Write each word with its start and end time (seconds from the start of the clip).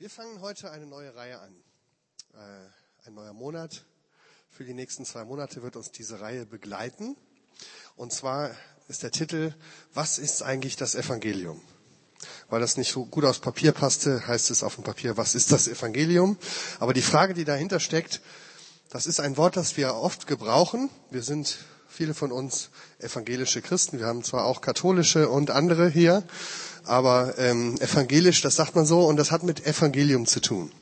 Wir 0.00 0.10
fangen 0.10 0.40
heute 0.42 0.70
eine 0.70 0.86
neue 0.86 1.12
Reihe 1.16 1.40
an. 1.40 1.52
Äh, 2.34 3.08
ein 3.08 3.14
neuer 3.14 3.32
Monat. 3.32 3.84
Für 4.48 4.62
die 4.62 4.72
nächsten 4.72 5.04
zwei 5.04 5.24
Monate 5.24 5.64
wird 5.64 5.74
uns 5.74 5.90
diese 5.90 6.20
Reihe 6.20 6.46
begleiten. 6.46 7.16
Und 7.96 8.12
zwar 8.12 8.52
ist 8.86 9.02
der 9.02 9.10
Titel, 9.10 9.52
was 9.94 10.18
ist 10.18 10.44
eigentlich 10.44 10.76
das 10.76 10.94
Evangelium? 10.94 11.60
Weil 12.48 12.60
das 12.60 12.76
nicht 12.76 12.92
so 12.92 13.06
gut 13.06 13.24
aufs 13.24 13.40
Papier 13.40 13.72
passte, 13.72 14.24
heißt 14.24 14.52
es 14.52 14.62
auf 14.62 14.76
dem 14.76 14.84
Papier, 14.84 15.16
was 15.16 15.34
ist 15.34 15.50
das 15.50 15.66
Evangelium? 15.66 16.38
Aber 16.78 16.94
die 16.94 17.02
Frage, 17.02 17.34
die 17.34 17.44
dahinter 17.44 17.80
steckt, 17.80 18.20
das 18.90 19.08
ist 19.08 19.18
ein 19.18 19.36
Wort, 19.36 19.56
das 19.56 19.76
wir 19.76 19.96
oft 19.96 20.28
gebrauchen. 20.28 20.90
Wir 21.10 21.24
sind 21.24 21.58
viele 21.88 22.14
von 22.14 22.30
uns 22.30 22.70
evangelische 23.00 23.62
Christen. 23.62 23.98
Wir 23.98 24.06
haben 24.06 24.22
zwar 24.22 24.44
auch 24.44 24.60
katholische 24.60 25.28
und 25.28 25.50
andere 25.50 25.88
hier, 25.88 26.22
aber 26.88 27.38
ähm, 27.38 27.76
evangelisch, 27.80 28.40
das 28.40 28.56
sagt 28.56 28.74
man 28.74 28.86
so, 28.86 29.06
und 29.06 29.16
das 29.16 29.30
hat 29.30 29.42
mit 29.42 29.66
Evangelium 29.66 30.26
zu 30.26 30.40
tun. 30.40 30.72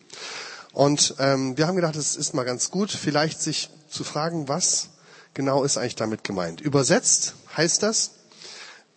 Und 0.72 1.14
ähm, 1.18 1.56
wir 1.56 1.66
haben 1.66 1.76
gedacht, 1.76 1.96
es 1.96 2.16
ist 2.16 2.34
mal 2.34 2.44
ganz 2.44 2.70
gut, 2.70 2.90
vielleicht 2.90 3.40
sich 3.40 3.70
zu 3.88 4.04
fragen, 4.04 4.48
was 4.48 4.90
genau 5.34 5.64
ist 5.64 5.78
eigentlich 5.78 5.96
damit 5.96 6.22
gemeint. 6.22 6.60
Übersetzt 6.60 7.34
heißt 7.56 7.82
das 7.82 8.12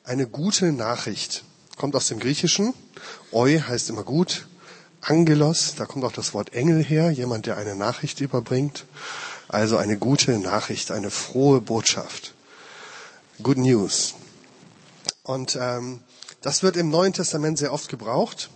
eine 0.04 0.28
gute 0.28 0.72
Nachricht. 0.72 1.44
Kommt 1.78 1.96
aus 1.96 2.08
dem 2.08 2.20
Griechischen. 2.20 2.74
Eu 3.32 3.60
heißt 3.62 3.90
immer 3.90 4.04
gut. 4.04 4.48
Angelos, 5.02 5.76
da 5.78 5.86
kommt 5.86 6.04
auch 6.04 6.12
das 6.12 6.34
Wort 6.34 6.54
Engel 6.54 6.84
her, 6.84 7.12
jemand, 7.12 7.46
der 7.46 7.58
eine 7.58 7.76
Nachricht 7.76 8.20
überbringt. 8.20 8.86
Also 9.48 9.78
eine 9.78 9.98
gute 9.98 10.38
Nachricht, 10.38 10.92
eine 10.92 11.10
frohe 11.10 11.62
Botschaft. 11.62 12.34
Good 13.42 13.58
News. 13.58 14.16
Und 15.24 15.58
ähm, 15.62 16.02
das 16.42 16.64
wird 16.64 16.78
im 16.78 16.90
Neuen 16.90 17.14
Testament 17.14 17.58
sehr 17.58 17.74
oft 17.74 17.90
gebraucht, 17.90 18.50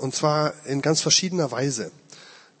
und 0.00 0.14
zwar 0.14 0.54
in 0.66 0.82
ganz 0.82 1.00
verschiedener 1.00 1.50
Weise. 1.50 1.92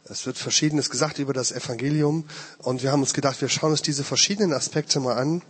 Es 0.04 0.26
wird 0.26 0.36
Verschiedenes 0.36 0.90
gesagt 0.90 1.18
über 1.18 1.32
das 1.32 1.50
Evangelium 1.50 2.24
und 2.58 2.82
wir 2.82 2.92
haben 2.92 3.00
uns 3.00 3.14
gedacht, 3.14 3.40
wir 3.40 3.48
schauen 3.48 3.70
uns 3.70 3.82
diese 3.82 4.04
verschiedenen 4.04 4.52
Aspekte 4.52 5.00
mal 5.00 5.16
an. 5.16 5.42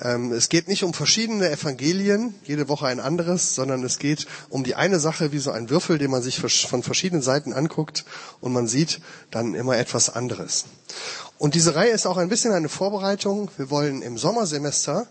Ähm, 0.00 0.32
es 0.32 0.48
geht 0.48 0.68
nicht 0.68 0.84
um 0.84 0.94
verschiedene 0.94 1.50
Evangelien, 1.50 2.34
jede 2.44 2.68
Woche 2.68 2.86
ein 2.86 3.00
anderes, 3.00 3.56
sondern 3.56 3.82
es 3.82 3.98
geht 3.98 4.26
um 4.48 4.62
die 4.62 4.76
eine 4.76 5.00
Sache 5.00 5.32
wie 5.32 5.40
so 5.40 5.50
ein 5.50 5.70
Würfel, 5.70 5.98
den 5.98 6.10
man 6.10 6.22
sich 6.22 6.38
von 6.38 6.82
verschiedenen 6.82 7.20
Seiten 7.20 7.52
anguckt 7.52 8.04
und 8.40 8.52
man 8.52 8.68
sieht 8.68 9.00
dann 9.32 9.54
immer 9.54 9.76
etwas 9.76 10.08
anderes. 10.08 10.66
Und 11.38 11.54
diese 11.54 11.74
Reihe 11.74 11.90
ist 11.90 12.06
auch 12.06 12.16
ein 12.16 12.28
bisschen 12.28 12.52
eine 12.52 12.68
Vorbereitung. 12.68 13.50
Wir 13.56 13.70
wollen 13.70 14.02
im 14.02 14.18
Sommersemester 14.18 15.08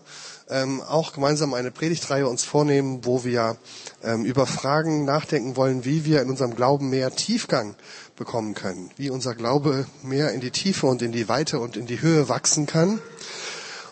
ähm, 0.50 0.82
auch 0.82 1.12
gemeinsam 1.12 1.54
eine 1.54 1.70
Predigtreihe 1.70 2.28
uns 2.28 2.44
vornehmen, 2.44 3.04
wo 3.04 3.24
wir 3.24 3.56
ähm, 4.02 4.24
über 4.24 4.46
Fragen 4.46 5.04
nachdenken 5.04 5.56
wollen, 5.56 5.84
wie 5.84 6.04
wir 6.04 6.20
in 6.20 6.28
unserem 6.28 6.54
Glauben 6.54 6.90
mehr 6.90 7.14
Tiefgang 7.14 7.74
bekommen 8.16 8.54
können, 8.54 8.90
wie 8.96 9.10
unser 9.10 9.34
Glaube 9.34 9.86
mehr 10.02 10.32
in 10.32 10.40
die 10.40 10.50
Tiefe 10.50 10.86
und 10.86 11.02
in 11.02 11.12
die 11.12 11.28
Weite 11.28 11.60
und 11.60 11.76
in 11.76 11.86
die 11.86 12.02
Höhe 12.02 12.28
wachsen 12.28 12.66
kann. 12.66 13.00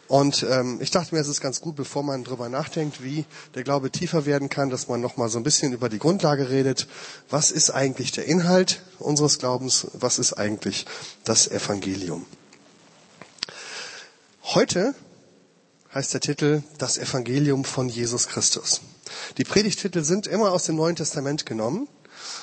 Und 0.09 0.45
ähm, 0.49 0.79
ich 0.81 0.91
dachte 0.91 1.15
mir, 1.15 1.21
es 1.21 1.29
ist 1.29 1.43
ganz 1.43 1.61
gut, 1.61 1.77
bevor 1.77 2.03
man 2.03 2.25
darüber 2.25 2.49
nachdenkt, 2.49 3.03
wie 3.05 3.27
der 3.55 3.63
Glaube 3.63 3.91
tiefer 3.91 4.25
werden 4.25 4.49
kann, 4.49 4.71
dass 4.71 4.89
man 4.89 5.03
noch 5.03 5.19
mal 5.19 5.29
so 5.29 5.39
ein 5.39 5.43
bisschen 5.43 5.75
über 5.75 5.91
die 5.91 5.99
Grundlage 5.99 6.49
redet. 6.49 6.89
Was 7.29 7.51
ist 7.51 7.71
eigentlich 7.71 8.13
der 8.13 8.25
Inhalt 8.25 8.83
unseres 8.99 9.39
Glaubens? 9.39 9.87
Was 9.93 10.19
ist 10.19 10.33
eigentlich 10.33 10.87
das 11.25 11.47
Evangelium? 11.47 12.25
Heute 14.43 14.95
heißt 15.99 16.15
der 16.15 16.21
Titel 16.21 16.63
Das 16.79 16.97
Evangelium 16.97 17.65
von 17.65 17.89
Jesus 17.89 18.29
Christus. 18.29 18.83
Die 19.37 19.43
Predigtitel 19.43 20.05
sind 20.05 20.29
immer 20.29 20.53
aus 20.53 20.63
dem 20.63 20.77
Neuen 20.77 20.95
Testament 20.95 21.45
genommen. 21.45 21.89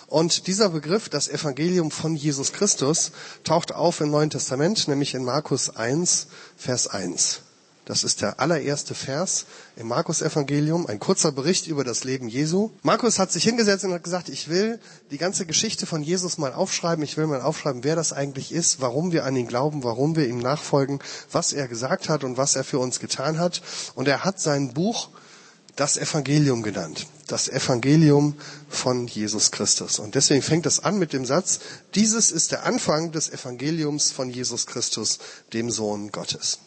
Und 0.07 0.47
dieser 0.47 0.67
Begriff, 0.67 1.07
das 1.07 1.29
Evangelium 1.29 1.89
von 1.89 2.17
Jesus 2.17 2.51
Christus, 2.51 3.13
taucht 3.45 3.71
auf 3.73 4.01
im 4.01 4.11
Neuen 4.11 4.29
Testament, 4.29 4.89
nämlich 4.89 5.13
in 5.13 5.23
Markus 5.23 5.73
1, 5.73 6.27
Vers 6.57 6.87
1. 6.87 7.44
Das 7.85 8.03
ist 8.03 8.21
der 8.21 8.39
allererste 8.39 8.95
Vers 8.95 9.45
im 9.75 9.87
Markus-Evangelium, 9.89 10.87
ein 10.87 10.99
kurzer 10.99 11.31
Bericht 11.31 11.67
über 11.67 11.83
das 11.83 12.03
Leben 12.03 12.27
Jesu. 12.27 12.71
Markus 12.81 13.19
hat 13.19 13.31
sich 13.31 13.43
hingesetzt 13.43 13.85
und 13.85 13.93
hat 13.93 14.03
gesagt, 14.03 14.27
ich 14.29 14.49
will 14.49 14.79
die 15.11 15.19
ganze 15.19 15.45
Geschichte 15.45 15.85
von 15.85 16.01
Jesus 16.01 16.39
mal 16.39 16.51
aufschreiben. 16.51 17.03
Ich 17.03 17.15
will 17.15 17.27
mal 17.27 17.41
aufschreiben, 17.41 17.83
wer 17.83 17.95
das 17.95 18.11
eigentlich 18.11 18.51
ist, 18.51 18.81
warum 18.81 19.11
wir 19.11 19.23
an 19.23 19.35
ihn 19.35 19.47
glauben, 19.47 19.83
warum 19.83 20.15
wir 20.15 20.27
ihm 20.27 20.39
nachfolgen, 20.39 20.97
was 21.31 21.53
er 21.53 21.67
gesagt 21.67 22.09
hat 22.09 22.23
und 22.23 22.37
was 22.37 22.55
er 22.55 22.63
für 22.63 22.79
uns 22.79 22.99
getan 22.99 23.37
hat. 23.37 23.61
Und 23.93 24.07
er 24.07 24.23
hat 24.23 24.39
sein 24.39 24.73
Buch 24.73 25.09
das 25.75 25.97
Evangelium 25.97 26.63
genannt. 26.63 27.05
Das 27.27 27.49
Evangelium 27.49 28.35
von 28.67 29.05
Jesus 29.05 29.51
Christus. 29.51 29.99
Und 29.99 30.15
deswegen 30.15 30.41
fängt 30.41 30.65
es 30.65 30.79
an 30.79 30.97
mit 30.97 31.13
dem 31.13 31.25
Satz, 31.25 31.59
dieses 31.93 32.31
ist 32.31 32.51
der 32.51 32.65
Anfang 32.65 33.11
des 33.11 33.29
Evangeliums 33.29 34.11
von 34.11 34.31
Jesus 34.31 34.65
Christus, 34.65 35.19
dem 35.53 35.69
Sohn 35.69 36.11
Gottes. 36.11 36.59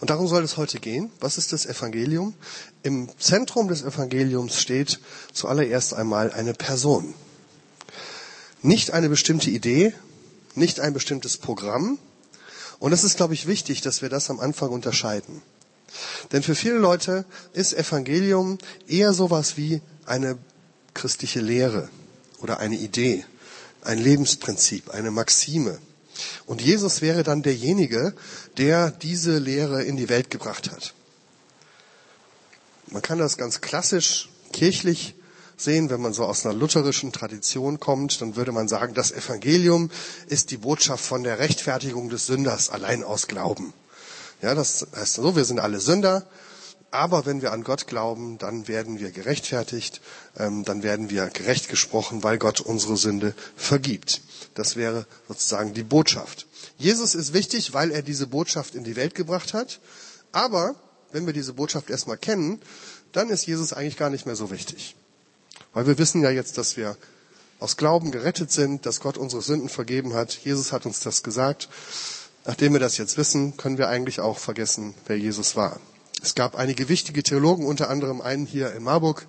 Und 0.00 0.10
darum 0.10 0.28
soll 0.28 0.42
es 0.42 0.56
heute 0.56 0.78
gehen. 0.78 1.10
Was 1.20 1.38
ist 1.38 1.52
das 1.52 1.66
Evangelium? 1.66 2.34
Im 2.82 3.08
Zentrum 3.18 3.68
des 3.68 3.82
Evangeliums 3.82 4.60
steht 4.60 5.00
zuallererst 5.32 5.94
einmal 5.94 6.30
eine 6.32 6.54
Person. 6.54 7.14
Nicht 8.62 8.92
eine 8.92 9.08
bestimmte 9.08 9.50
Idee, 9.50 9.92
nicht 10.54 10.80
ein 10.80 10.92
bestimmtes 10.92 11.36
Programm. 11.36 11.98
Und 12.78 12.92
es 12.92 13.04
ist, 13.04 13.16
glaube 13.16 13.34
ich, 13.34 13.46
wichtig, 13.46 13.80
dass 13.80 14.02
wir 14.02 14.08
das 14.08 14.30
am 14.30 14.40
Anfang 14.40 14.70
unterscheiden. 14.70 15.42
Denn 16.32 16.42
für 16.42 16.54
viele 16.54 16.78
Leute 16.78 17.24
ist 17.52 17.74
Evangelium 17.74 18.58
eher 18.88 19.12
sowas 19.12 19.56
wie 19.56 19.80
eine 20.06 20.38
christliche 20.94 21.40
Lehre 21.40 21.88
oder 22.40 22.58
eine 22.58 22.76
Idee, 22.76 23.24
ein 23.82 23.98
Lebensprinzip, 23.98 24.90
eine 24.90 25.10
Maxime. 25.10 25.78
Und 26.46 26.60
Jesus 26.60 27.02
wäre 27.02 27.22
dann 27.22 27.42
derjenige, 27.42 28.14
der 28.56 28.90
diese 28.90 29.38
Lehre 29.38 29.82
in 29.82 29.96
die 29.96 30.08
Welt 30.08 30.30
gebracht 30.30 30.70
hat. 30.70 30.94
Man 32.88 33.02
kann 33.02 33.18
das 33.18 33.36
ganz 33.36 33.60
klassisch 33.60 34.28
kirchlich 34.52 35.14
sehen, 35.56 35.90
wenn 35.90 36.00
man 36.00 36.12
so 36.12 36.24
aus 36.24 36.44
einer 36.44 36.54
lutherischen 36.54 37.12
Tradition 37.12 37.80
kommt, 37.80 38.20
dann 38.20 38.36
würde 38.36 38.52
man 38.52 38.68
sagen, 38.68 38.94
das 38.94 39.12
Evangelium 39.12 39.90
ist 40.26 40.50
die 40.50 40.56
Botschaft 40.56 41.04
von 41.04 41.22
der 41.22 41.38
Rechtfertigung 41.38 42.08
des 42.08 42.26
Sünders 42.26 42.70
allein 42.70 43.04
aus 43.04 43.28
Glauben. 43.28 43.72
Ja, 44.42 44.54
das 44.54 44.86
heißt 44.94 45.14
so, 45.14 45.36
wir 45.36 45.44
sind 45.44 45.60
alle 45.60 45.80
Sünder, 45.80 46.26
aber 46.92 47.24
wenn 47.24 47.40
wir 47.40 47.52
an 47.52 47.64
Gott 47.64 47.86
glauben, 47.86 48.38
dann 48.38 48.68
werden 48.68 49.00
wir 49.00 49.10
gerechtfertigt, 49.10 50.00
ähm, 50.38 50.64
dann 50.64 50.82
werden 50.82 51.10
wir 51.10 51.26
gerecht 51.28 51.68
gesprochen, 51.68 52.22
weil 52.22 52.38
Gott 52.38 52.60
unsere 52.60 52.96
Sünde 52.96 53.34
vergibt. 53.56 54.20
Das 54.54 54.76
wäre 54.76 55.06
sozusagen 55.26 55.72
die 55.72 55.82
Botschaft. 55.82 56.46
Jesus 56.76 57.14
ist 57.14 57.32
wichtig, 57.32 57.72
weil 57.72 57.90
er 57.90 58.02
diese 58.02 58.26
Botschaft 58.26 58.74
in 58.74 58.84
die 58.84 58.96
Welt 58.96 59.14
gebracht 59.14 59.54
hat. 59.54 59.80
Aber 60.32 60.74
wenn 61.12 61.24
wir 61.26 61.32
diese 61.32 61.54
Botschaft 61.54 61.88
erstmal 61.88 62.18
kennen, 62.18 62.60
dann 63.12 63.30
ist 63.30 63.46
Jesus 63.46 63.72
eigentlich 63.72 63.96
gar 63.96 64.10
nicht 64.10 64.26
mehr 64.26 64.36
so 64.36 64.50
wichtig. 64.50 64.94
Weil 65.72 65.86
wir 65.86 65.96
wissen 65.98 66.22
ja 66.22 66.30
jetzt, 66.30 66.58
dass 66.58 66.76
wir 66.76 66.96
aus 67.58 67.76
Glauben 67.76 68.10
gerettet 68.10 68.50
sind, 68.52 68.84
dass 68.84 69.00
Gott 69.00 69.16
unsere 69.16 69.40
Sünden 69.40 69.68
vergeben 69.68 70.12
hat. 70.14 70.32
Jesus 70.44 70.72
hat 70.72 70.84
uns 70.84 71.00
das 71.00 71.22
gesagt. 71.22 71.68
Nachdem 72.44 72.72
wir 72.72 72.80
das 72.80 72.98
jetzt 72.98 73.16
wissen, 73.16 73.56
können 73.56 73.78
wir 73.78 73.88
eigentlich 73.88 74.20
auch 74.20 74.38
vergessen, 74.38 74.94
wer 75.06 75.16
Jesus 75.16 75.56
war. 75.56 75.80
Es 76.22 76.36
gab 76.36 76.54
einige 76.54 76.88
wichtige 76.88 77.24
Theologen, 77.24 77.66
unter 77.66 77.90
anderem 77.90 78.20
einen 78.20 78.46
hier 78.46 78.72
in 78.74 78.84
Marburg, 78.84 79.26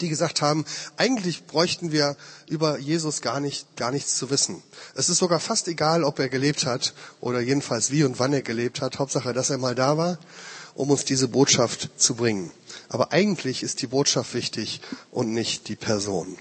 die 0.00 0.08
gesagt 0.08 0.42
haben, 0.42 0.64
eigentlich 0.96 1.46
bräuchten 1.46 1.90
wir 1.90 2.16
über 2.48 2.78
Jesus 2.78 3.20
gar 3.20 3.40
nicht, 3.40 3.76
gar 3.76 3.90
nichts 3.90 4.16
zu 4.16 4.30
wissen. 4.30 4.62
Es 4.94 5.08
ist 5.08 5.18
sogar 5.18 5.40
fast 5.40 5.66
egal, 5.66 6.04
ob 6.04 6.20
er 6.20 6.28
gelebt 6.28 6.66
hat 6.66 6.94
oder 7.20 7.40
jedenfalls 7.40 7.90
wie 7.90 8.04
und 8.04 8.18
wann 8.20 8.32
er 8.32 8.42
gelebt 8.42 8.80
hat. 8.80 8.98
Hauptsache, 9.00 9.32
dass 9.32 9.50
er 9.50 9.58
mal 9.58 9.74
da 9.74 9.96
war, 9.96 10.18
um 10.74 10.90
uns 10.90 11.04
diese 11.04 11.28
Botschaft 11.28 11.90
zu 11.96 12.14
bringen. 12.14 12.52
Aber 12.88 13.12
eigentlich 13.12 13.62
ist 13.64 13.82
die 13.82 13.88
Botschaft 13.88 14.34
wichtig 14.34 14.80
und 15.10 15.32
nicht 15.32 15.68
die 15.68 15.76
Person. 15.76 16.38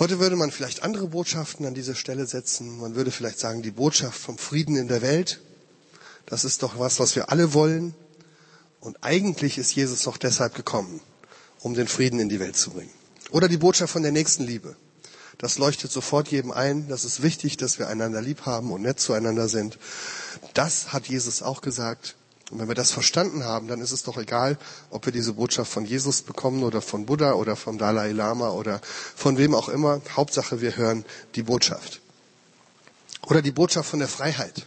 Heute 0.00 0.18
würde 0.18 0.34
man 0.34 0.50
vielleicht 0.50 0.82
andere 0.82 1.08
Botschaften 1.08 1.66
an 1.66 1.74
diese 1.74 1.94
Stelle 1.94 2.26
setzen. 2.26 2.80
Man 2.80 2.94
würde 2.96 3.10
vielleicht 3.10 3.38
sagen, 3.38 3.62
die 3.62 3.70
Botschaft 3.70 4.18
vom 4.18 4.38
Frieden 4.38 4.76
in 4.76 4.88
der 4.88 5.02
Welt. 5.02 5.40
Das 6.30 6.44
ist 6.44 6.62
doch 6.62 6.78
was, 6.78 6.98
was 7.00 7.14
wir 7.16 7.30
alle 7.30 7.52
wollen. 7.52 7.94
Und 8.80 9.04
eigentlich 9.04 9.58
ist 9.58 9.74
Jesus 9.74 10.04
doch 10.04 10.16
deshalb 10.16 10.54
gekommen 10.54 11.02
um 11.60 11.74
den 11.74 11.88
Frieden 11.88 12.18
in 12.20 12.28
die 12.28 12.40
Welt 12.40 12.56
zu 12.56 12.70
bringen. 12.70 12.90
Oder 13.30 13.48
die 13.48 13.58
Botschaft 13.58 13.92
von 13.92 14.02
der 14.02 14.12
nächsten 14.12 14.44
Liebe. 14.44 14.76
Das 15.38 15.58
leuchtet 15.58 15.90
sofort 15.90 16.28
jedem 16.28 16.50
ein. 16.50 16.88
Das 16.88 17.04
ist 17.04 17.22
wichtig, 17.22 17.56
dass 17.56 17.78
wir 17.78 17.88
einander 17.88 18.20
lieb 18.20 18.44
haben 18.44 18.72
und 18.72 18.82
nett 18.82 19.00
zueinander 19.00 19.48
sind. 19.48 19.78
Das 20.54 20.92
hat 20.92 21.06
Jesus 21.06 21.42
auch 21.42 21.60
gesagt. 21.60 22.16
Und 22.50 22.58
wenn 22.58 22.68
wir 22.68 22.74
das 22.74 22.90
verstanden 22.90 23.44
haben, 23.44 23.68
dann 23.68 23.80
ist 23.80 23.92
es 23.92 24.02
doch 24.02 24.18
egal, 24.18 24.58
ob 24.90 25.06
wir 25.06 25.12
diese 25.12 25.34
Botschaft 25.34 25.70
von 25.70 25.84
Jesus 25.84 26.22
bekommen 26.22 26.64
oder 26.64 26.82
von 26.82 27.06
Buddha 27.06 27.34
oder 27.34 27.54
vom 27.54 27.78
Dalai 27.78 28.10
Lama 28.10 28.50
oder 28.50 28.80
von 29.14 29.38
wem 29.38 29.54
auch 29.54 29.68
immer. 29.68 30.00
Hauptsache, 30.16 30.60
wir 30.60 30.76
hören 30.76 31.04
die 31.36 31.44
Botschaft. 31.44 32.00
Oder 33.22 33.40
die 33.40 33.52
Botschaft 33.52 33.88
von 33.88 34.00
der 34.00 34.08
Freiheit. 34.08 34.66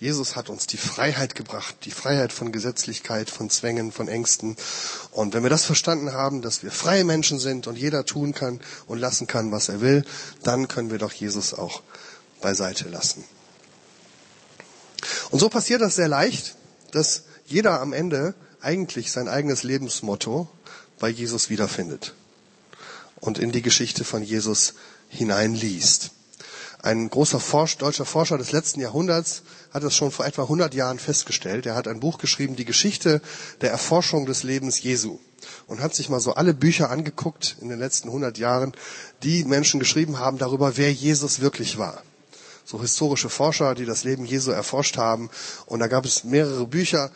Jesus 0.00 0.34
hat 0.34 0.48
uns 0.48 0.66
die 0.66 0.78
Freiheit 0.78 1.34
gebracht, 1.34 1.76
die 1.84 1.90
Freiheit 1.90 2.32
von 2.32 2.52
Gesetzlichkeit, 2.52 3.28
von 3.28 3.50
Zwängen, 3.50 3.92
von 3.92 4.08
Ängsten. 4.08 4.56
Und 5.10 5.34
wenn 5.34 5.42
wir 5.42 5.50
das 5.50 5.66
verstanden 5.66 6.12
haben, 6.14 6.40
dass 6.40 6.62
wir 6.62 6.70
freie 6.70 7.04
Menschen 7.04 7.38
sind 7.38 7.66
und 7.66 7.76
jeder 7.76 8.06
tun 8.06 8.32
kann 8.32 8.60
und 8.86 8.98
lassen 8.98 9.26
kann, 9.26 9.52
was 9.52 9.68
er 9.68 9.82
will, 9.82 10.06
dann 10.42 10.68
können 10.68 10.90
wir 10.90 10.96
doch 10.96 11.12
Jesus 11.12 11.52
auch 11.52 11.82
beiseite 12.40 12.88
lassen. 12.88 13.24
Und 15.30 15.38
so 15.38 15.50
passiert 15.50 15.82
das 15.82 15.96
sehr 15.96 16.08
leicht, 16.08 16.56
dass 16.92 17.24
jeder 17.44 17.82
am 17.82 17.92
Ende 17.92 18.34
eigentlich 18.62 19.12
sein 19.12 19.28
eigenes 19.28 19.64
Lebensmotto 19.64 20.48
bei 20.98 21.10
Jesus 21.10 21.50
wiederfindet 21.50 22.14
und 23.16 23.38
in 23.38 23.52
die 23.52 23.62
Geschichte 23.62 24.04
von 24.04 24.22
Jesus 24.22 24.74
hineinliest. 25.10 26.12
Ein 26.82 27.10
großer 27.10 27.38
deutscher 27.78 28.06
Forscher 28.06 28.38
des 28.38 28.52
letzten 28.52 28.80
Jahrhunderts 28.80 29.42
hat 29.72 29.84
das 29.84 29.94
schon 29.94 30.10
vor 30.10 30.26
etwa 30.26 30.42
100 30.42 30.74
Jahren 30.74 30.98
festgestellt. 30.98 31.66
Er 31.66 31.74
hat 31.74 31.88
ein 31.88 32.00
Buch 32.00 32.18
geschrieben, 32.18 32.56
die 32.56 32.64
Geschichte 32.64 33.20
der 33.60 33.70
Erforschung 33.70 34.26
des 34.26 34.42
Lebens 34.42 34.82
Jesu. 34.82 35.18
Und 35.66 35.80
hat 35.80 35.94
sich 35.94 36.08
mal 36.08 36.20
so 36.20 36.34
alle 36.34 36.52
Bücher 36.52 36.90
angeguckt 36.90 37.56
in 37.60 37.68
den 37.68 37.78
letzten 37.78 38.08
100 38.08 38.36
Jahren, 38.36 38.72
die 39.22 39.44
Menschen 39.44 39.80
geschrieben 39.80 40.18
haben 40.18 40.38
darüber, 40.38 40.76
wer 40.76 40.92
Jesus 40.92 41.40
wirklich 41.40 41.78
war. 41.78 42.02
So 42.64 42.80
historische 42.80 43.30
Forscher, 43.30 43.74
die 43.74 43.86
das 43.86 44.04
Leben 44.04 44.26
Jesu 44.26 44.50
erforscht 44.50 44.96
haben. 44.96 45.30
Und 45.66 45.80
da 45.80 45.86
gab 45.86 46.04
es 46.04 46.24
mehrere 46.24 46.66
Bücher. 46.66 47.10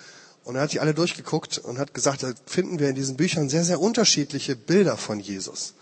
Und 0.45 0.57
er 0.57 0.63
hat 0.63 0.73
die 0.73 0.81
alle 0.81 0.95
durchgeguckt 0.95 1.59
und 1.59 1.79
hat 1.79 1.95
gesagt, 1.95 2.23
da 2.23 2.33
finden 2.47 2.79
wir 2.79 2.89
in 2.89 2.95
diesen 2.95 3.17
Büchern 3.17 3.49
sehr, 3.49 3.65
sehr 3.65 3.81
unterschiedliche 3.81 4.57
Bilder 4.57 4.97
von 4.97 5.21
Jesus 5.21 5.75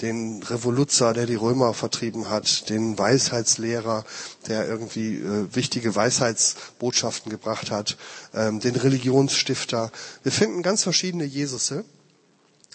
den 0.00 0.42
Revoluzer, 0.44 1.12
der 1.12 1.26
die 1.26 1.34
Römer 1.34 1.74
vertrieben 1.74 2.30
hat, 2.30 2.68
den 2.70 2.96
Weisheitslehrer, 2.96 4.04
der 4.46 4.68
irgendwie 4.68 5.16
äh, 5.16 5.54
wichtige 5.54 5.94
Weisheitsbotschaften 5.94 7.30
gebracht 7.30 7.70
hat, 7.70 7.96
ähm, 8.32 8.60
den 8.60 8.76
Religionsstifter. 8.76 9.90
Wir 10.22 10.32
finden 10.32 10.62
ganz 10.62 10.84
verschiedene 10.84 11.24
Jesusse. 11.24 11.84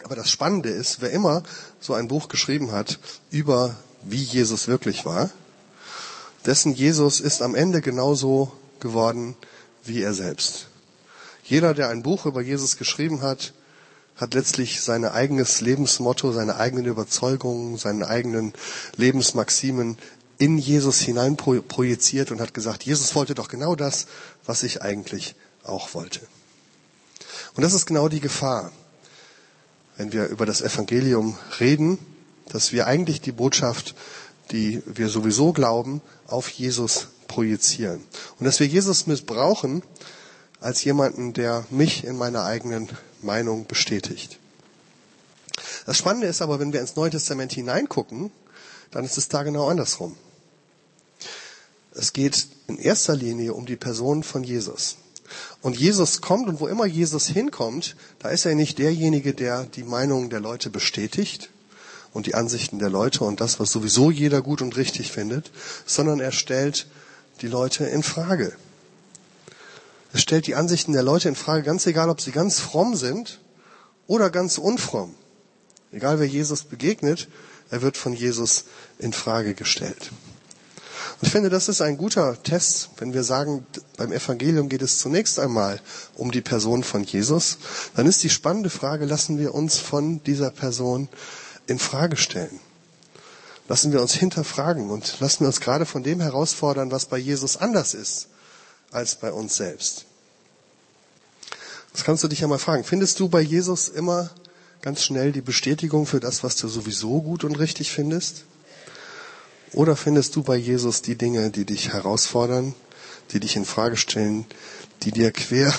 Aber 0.04 0.16
das 0.16 0.30
Spannende 0.30 0.70
ist, 0.70 1.02
wer 1.02 1.12
immer 1.12 1.44
so 1.80 1.94
ein 1.94 2.10
Buch 2.10 2.28
geschrieben 2.28 2.72
hat 2.72 3.00
über 3.32 3.76
wie 4.04 4.22
Jesus 4.22 4.68
wirklich 4.68 5.06
war, 5.06 5.30
dessen 6.46 6.74
Jesus 6.74 7.22
ist 7.22 7.42
am 7.42 7.56
Ende 7.56 7.82
genauso 7.82 8.52
geworden 8.82 9.36
wie 9.86 10.02
er 10.02 10.14
selbst. 10.14 10.68
Jeder, 11.46 11.74
der 11.74 11.90
ein 11.90 12.04
Buch 12.04 12.26
über 12.26 12.42
Jesus 12.42 12.78
geschrieben 12.78 13.22
hat, 13.22 13.54
hat 14.16 14.34
letztlich 14.34 14.82
sein 14.82 15.06
eigenes 15.06 15.62
Lebensmotto, 15.62 16.32
seine 16.32 16.58
eigenen 16.58 16.86
Überzeugungen, 16.86 17.78
seine 17.78 18.08
eigenen 18.08 18.54
Lebensmaximen 18.96 19.98
in 20.38 20.58
Jesus 20.58 21.00
hinein 21.00 21.38
projiziert 21.38 22.32
und 22.32 22.42
hat 22.42 22.54
gesagt, 22.54 22.84
Jesus 22.84 23.16
wollte 23.16 23.36
doch 23.36 23.48
genau 23.48 23.76
das, 23.76 24.08
was 24.46 24.64
ich 24.64 24.82
eigentlich 24.82 25.36
auch 25.64 25.94
wollte. 25.94 26.22
Und 27.56 27.64
das 27.64 27.74
ist 27.74 27.86
genau 27.86 28.10
die 28.10 28.20
Gefahr, 28.20 28.72
wenn 29.98 30.12
wir 30.12 30.28
über 30.28 30.46
das 30.46 30.62
Evangelium 30.62 31.38
reden, 31.60 31.98
dass 32.50 32.72
wir 32.72 32.88
eigentlich 32.88 33.22
die 33.22 33.32
Botschaft, 33.32 33.96
die 34.52 34.82
wir 34.86 35.10
sowieso 35.10 35.54
glauben, 35.54 36.02
auf 36.28 36.50
Jesus 36.50 37.08
projizieren. 37.28 38.04
Und 38.40 38.46
dass 38.46 38.60
wir 38.60 38.68
Jesus 38.68 39.08
missbrauchen 39.08 39.84
als 40.60 40.84
jemanden, 40.84 41.34
der 41.34 41.66
mich 41.70 42.04
in 42.06 42.18
meiner 42.18 42.44
eigenen 42.44 42.90
Meinung 43.24 43.66
bestätigt. 43.66 44.40
Das 45.86 45.98
Spannende 45.98 46.28
ist 46.28 46.42
aber, 46.42 46.60
wenn 46.60 46.74
wir 46.74 46.82
ins 46.82 46.96
Neue 46.96 47.12
Testament 47.12 47.52
hineingucken, 47.52 48.32
dann 48.92 49.06
ist 49.06 49.18
es 49.18 49.28
da 49.28 49.44
genau 49.44 49.68
andersrum. 49.68 50.16
Es 51.96 52.14
geht 52.14 52.48
in 52.68 52.78
erster 52.78 53.16
Linie 53.16 53.54
um 53.54 53.66
die 53.66 53.76
Person 53.76 54.24
von 54.24 54.44
Jesus. 54.44 54.98
Und 55.62 55.78
Jesus 55.78 56.22
kommt 56.22 56.48
und 56.48 56.60
wo 56.60 56.68
immer 56.68 56.86
Jesus 56.86 57.28
hinkommt, 57.28 57.96
da 58.20 58.30
ist 58.30 58.46
er 58.46 58.56
nicht 58.56 58.78
derjenige, 58.78 59.34
der 59.34 59.64
die 59.64 59.84
Meinungen 59.84 60.30
der 60.30 60.40
Leute 60.40 60.70
bestätigt 60.70 61.50
und 62.14 62.26
die 62.28 62.36
Ansichten 62.36 62.80
der 62.80 62.90
Leute 62.90 63.24
und 63.24 63.42
das, 63.42 63.60
was 63.60 63.72
sowieso 63.72 64.12
jeder 64.12 64.42
gut 64.42 64.62
und 64.62 64.78
richtig 64.78 65.12
findet, 65.12 65.52
sondern 65.86 66.20
er 66.20 66.32
stellt 66.32 66.88
die 67.42 67.48
Leute 67.48 67.86
in 67.86 68.04
Frage. 68.04 68.54
Es 70.14 70.22
stellt 70.22 70.46
die 70.46 70.54
Ansichten 70.54 70.94
der 70.94 71.02
Leute 71.02 71.28
in 71.28 71.36
Frage, 71.36 71.64
ganz 71.64 71.88
egal, 71.88 72.10
ob 72.10 72.22
sie 72.22 72.32
ganz 72.32 72.60
fromm 72.60 72.96
sind 72.96 73.40
oder 74.06 74.30
ganz 74.30 74.60
unfromm. 74.60 75.16
Egal 75.92 76.20
wer 76.20 76.28
Jesus 76.28 76.64
begegnet, 76.64 77.28
er 77.72 77.82
wird 77.82 77.98
von 77.98 78.14
Jesus 78.14 78.66
in 79.00 79.12
Frage 79.12 79.56
gestellt. 79.56 80.12
Und 81.20 81.28
ich 81.28 81.32
finde, 81.32 81.50
das 81.50 81.68
ist 81.68 81.82
ein 81.82 81.98
guter 81.98 82.42
Test, 82.44 82.90
wenn 82.98 83.14
wir 83.14 83.24
sagen, 83.24 83.66
beim 83.98 84.12
Evangelium 84.12 84.70
geht 84.70 84.84
es 84.84 85.00
zunächst 85.00 85.40
einmal 85.40 85.82
um 86.16 86.32
die 86.32 86.42
Person 86.42 86.84
von 86.84 87.04
Jesus, 87.04 87.58
dann 87.96 88.06
ist 88.06 88.22
die 88.22 88.30
spannende 88.30 88.70
Frage, 88.70 89.06
lassen 89.06 89.40
wir 89.40 89.56
uns 89.56 89.80
von 89.80 90.22
dieser 90.24 90.52
Person 90.52 91.10
in 91.66 91.80
Frage 91.80 92.18
stellen? 92.18 92.60
Lassen 93.68 93.92
wir 93.92 94.02
uns 94.02 94.14
hinterfragen 94.14 94.92
und 94.92 95.20
lassen 95.22 95.42
wir 95.42 95.48
uns 95.48 95.60
gerade 95.60 95.88
von 95.88 96.04
dem 96.04 96.20
herausfordern, 96.20 96.92
was 96.92 97.08
bei 97.08 97.18
Jesus 97.18 97.58
anders 97.58 97.96
ist 97.96 98.28
als 98.94 99.16
bei 99.16 99.32
uns 99.32 99.56
selbst. 99.56 100.06
Das 101.92 102.04
kannst 102.04 102.24
du 102.24 102.28
dich 102.28 102.40
ja 102.40 102.48
mal 102.48 102.60
fragen. 102.60 102.84
Findest 102.84 103.20
du 103.20 103.30
bei 103.30 103.42
Jesus 103.42 103.88
immer 103.88 104.32
ganz 104.82 105.04
schnell 105.04 105.32
die 105.32 105.42
Bestätigung 105.42 106.06
für 106.06 106.20
das, 106.20 106.44
was 106.44 106.56
du 106.56 106.68
sowieso 106.68 107.22
gut 107.22 107.44
und 107.44 107.56
richtig 107.56 107.92
findest? 107.92 108.46
Oder 109.72 109.96
findest 109.96 110.36
du 110.36 110.44
bei 110.44 110.56
Jesus 110.56 111.02
die 111.02 111.16
Dinge, 111.16 111.50
die 111.50 111.66
dich 111.66 111.94
herausfordern, 111.94 112.76
die 113.32 113.40
dich 113.40 113.56
in 113.56 113.66
Frage 113.66 113.98
stellen, 113.98 114.46
die 115.04 115.12
dir 115.12 115.32
quer, 115.32 115.74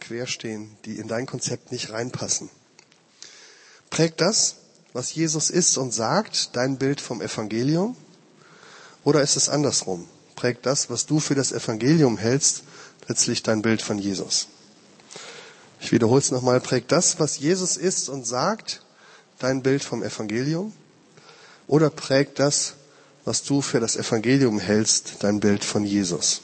quer 0.00 0.26
stehen, 0.26 0.76
die 0.84 0.98
in 0.98 1.08
dein 1.08 1.26
Konzept 1.26 1.72
nicht 1.72 1.90
reinpassen? 1.90 2.48
Prägt 3.90 4.20
das, 4.20 4.56
was 4.92 5.14
Jesus 5.14 5.50
ist 5.50 5.76
und 5.76 5.92
sagt, 5.92 6.56
dein 6.56 6.78
Bild 6.78 7.00
vom 7.00 7.20
Evangelium? 7.20 7.96
Oder 9.04 9.22
ist 9.22 9.36
es 9.36 9.48
andersrum? 9.48 10.08
Prägt 10.34 10.66
das, 10.66 10.90
was 10.90 11.06
du 11.06 11.20
für 11.20 11.34
das 11.34 11.52
Evangelium 11.52 12.18
hältst, 12.18 12.62
letztlich 13.08 13.42
dein 13.42 13.62
Bild 13.62 13.82
von 13.82 13.98
Jesus. 13.98 14.48
Ich 15.80 15.92
wiederhole 15.92 16.20
es 16.20 16.30
nochmal, 16.30 16.60
prägt 16.60 16.92
das, 16.92 17.20
was 17.20 17.38
Jesus 17.38 17.76
ist 17.76 18.08
und 18.08 18.26
sagt, 18.26 18.82
dein 19.38 19.62
Bild 19.62 19.84
vom 19.84 20.02
Evangelium? 20.02 20.72
Oder 21.66 21.90
prägt 21.90 22.38
das, 22.38 22.74
was 23.24 23.42
du 23.42 23.60
für 23.62 23.80
das 23.80 23.96
Evangelium 23.96 24.58
hältst, 24.58 25.16
dein 25.20 25.40
Bild 25.40 25.64
von 25.64 25.84
Jesus? 25.84 26.40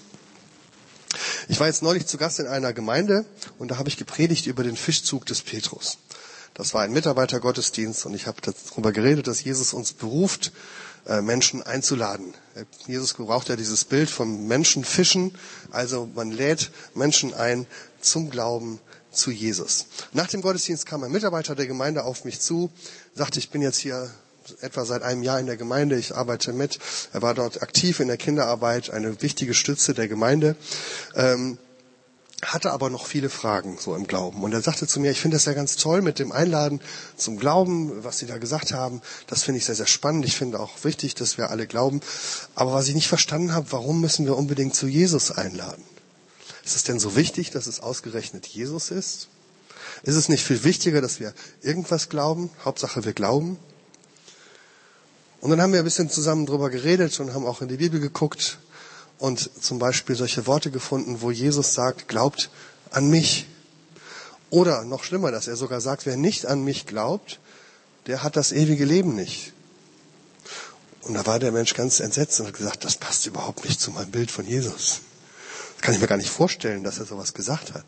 Ich 1.48 1.58
war 1.58 1.66
jetzt 1.66 1.82
neulich 1.82 2.06
zu 2.06 2.16
Gast 2.16 2.38
in 2.38 2.46
einer 2.46 2.72
Gemeinde 2.72 3.24
und 3.58 3.70
da 3.70 3.78
habe 3.78 3.88
ich 3.88 3.96
gepredigt 3.96 4.46
über 4.46 4.62
den 4.62 4.76
Fischzug 4.76 5.26
des 5.26 5.42
Petrus. 5.42 5.98
Das 6.54 6.74
war 6.74 6.82
ein 6.82 6.92
Mitarbeitergottesdienst 6.92 8.06
und 8.06 8.14
ich 8.14 8.26
habe 8.26 8.40
darüber 8.42 8.92
geredet, 8.92 9.26
dass 9.26 9.42
Jesus 9.42 9.72
uns 9.72 9.92
beruft, 9.92 10.52
Menschen 11.22 11.62
einzuladen. 11.62 12.34
Jesus 12.86 13.14
gebraucht 13.14 13.48
ja 13.48 13.56
dieses 13.56 13.84
Bild 13.84 14.10
vom 14.10 14.46
Menschenfischen. 14.46 15.34
Also 15.70 16.08
man 16.14 16.30
lädt 16.30 16.70
Menschen 16.94 17.34
ein 17.34 17.66
zum 18.00 18.30
Glauben 18.30 18.78
zu 19.10 19.30
Jesus. 19.30 19.86
Nach 20.12 20.28
dem 20.28 20.42
Gottesdienst 20.42 20.86
kam 20.86 21.02
ein 21.02 21.10
Mitarbeiter 21.10 21.54
der 21.54 21.66
Gemeinde 21.66 22.04
auf 22.04 22.24
mich 22.24 22.40
zu, 22.40 22.70
sagte, 23.14 23.38
ich 23.38 23.50
bin 23.50 23.62
jetzt 23.62 23.78
hier 23.78 24.10
etwa 24.60 24.84
seit 24.84 25.02
einem 25.02 25.22
Jahr 25.22 25.38
in 25.40 25.46
der 25.46 25.56
Gemeinde, 25.56 25.96
ich 25.98 26.14
arbeite 26.14 26.52
mit. 26.52 26.78
Er 27.12 27.22
war 27.22 27.34
dort 27.34 27.62
aktiv 27.62 28.00
in 28.00 28.08
der 28.08 28.16
Kinderarbeit, 28.16 28.90
eine 28.90 29.20
wichtige 29.22 29.54
Stütze 29.54 29.94
der 29.94 30.08
Gemeinde. 30.08 30.56
Ähm, 31.14 31.58
hatte 32.42 32.72
aber 32.72 32.88
noch 32.88 33.06
viele 33.06 33.28
Fragen 33.28 33.76
so 33.78 33.94
im 33.94 34.06
Glauben. 34.06 34.42
Und 34.42 34.52
er 34.52 34.62
sagte 34.62 34.86
zu 34.86 34.98
mir, 35.00 35.10
ich 35.10 35.20
finde 35.20 35.36
das 35.36 35.44
ja 35.44 35.52
ganz 35.52 35.76
toll 35.76 36.00
mit 36.00 36.18
dem 36.18 36.32
Einladen 36.32 36.80
zum 37.16 37.38
Glauben, 37.38 38.02
was 38.02 38.18
Sie 38.18 38.26
da 38.26 38.38
gesagt 38.38 38.72
haben. 38.72 39.02
Das 39.26 39.42
finde 39.42 39.58
ich 39.58 39.66
sehr, 39.66 39.74
sehr 39.74 39.86
spannend. 39.86 40.24
Ich 40.24 40.36
finde 40.36 40.58
auch 40.58 40.84
wichtig, 40.84 41.14
dass 41.14 41.36
wir 41.36 41.50
alle 41.50 41.66
glauben. 41.66 42.00
Aber 42.54 42.72
was 42.72 42.88
ich 42.88 42.94
nicht 42.94 43.08
verstanden 43.08 43.52
habe, 43.52 43.70
warum 43.72 44.00
müssen 44.00 44.26
wir 44.26 44.36
unbedingt 44.36 44.74
zu 44.74 44.86
Jesus 44.86 45.30
einladen? 45.30 45.84
Ist 46.64 46.76
es 46.76 46.84
denn 46.84 46.98
so 46.98 47.14
wichtig, 47.14 47.50
dass 47.50 47.66
es 47.66 47.80
ausgerechnet 47.80 48.46
Jesus 48.46 48.90
ist? 48.90 49.28
Ist 50.02 50.16
es 50.16 50.28
nicht 50.28 50.44
viel 50.44 50.64
wichtiger, 50.64 51.00
dass 51.02 51.20
wir 51.20 51.34
irgendwas 51.62 52.08
glauben? 52.08 52.50
Hauptsache, 52.64 53.04
wir 53.04 53.12
glauben. 53.12 53.58
Und 55.40 55.50
dann 55.50 55.60
haben 55.60 55.72
wir 55.72 55.80
ein 55.80 55.84
bisschen 55.84 56.10
zusammen 56.10 56.46
drüber 56.46 56.70
geredet 56.70 57.18
und 57.20 57.34
haben 57.34 57.46
auch 57.46 57.60
in 57.60 57.68
die 57.68 57.78
Bibel 57.78 58.00
geguckt 58.00 58.58
und 59.20 59.62
zum 59.62 59.78
Beispiel 59.78 60.16
solche 60.16 60.46
Worte 60.46 60.70
gefunden, 60.70 61.20
wo 61.20 61.30
Jesus 61.30 61.74
sagt, 61.74 62.08
glaubt 62.08 62.50
an 62.90 63.08
mich. 63.08 63.46
Oder 64.48 64.84
noch 64.84 65.04
schlimmer, 65.04 65.30
dass 65.30 65.46
er 65.46 65.56
sogar 65.56 65.80
sagt, 65.80 66.06
wer 66.06 66.16
nicht 66.16 66.46
an 66.46 66.64
mich 66.64 66.86
glaubt, 66.86 67.38
der 68.06 68.22
hat 68.22 68.34
das 68.34 68.50
ewige 68.50 68.86
Leben 68.86 69.14
nicht. 69.14 69.52
Und 71.02 71.14
da 71.14 71.24
war 71.26 71.38
der 71.38 71.52
Mensch 71.52 71.74
ganz 71.74 72.00
entsetzt 72.00 72.40
und 72.40 72.46
hat 72.46 72.54
gesagt, 72.54 72.84
das 72.84 72.96
passt 72.96 73.26
überhaupt 73.26 73.64
nicht 73.64 73.80
zu 73.80 73.90
meinem 73.90 74.10
Bild 74.10 74.30
von 74.30 74.46
Jesus. 74.46 75.02
Das 75.76 75.82
kann 75.82 75.94
ich 75.94 76.00
mir 76.00 76.06
gar 76.06 76.16
nicht 76.16 76.30
vorstellen, 76.30 76.82
dass 76.82 76.98
er 76.98 77.04
sowas 77.04 77.34
gesagt 77.34 77.74
hat. 77.74 77.84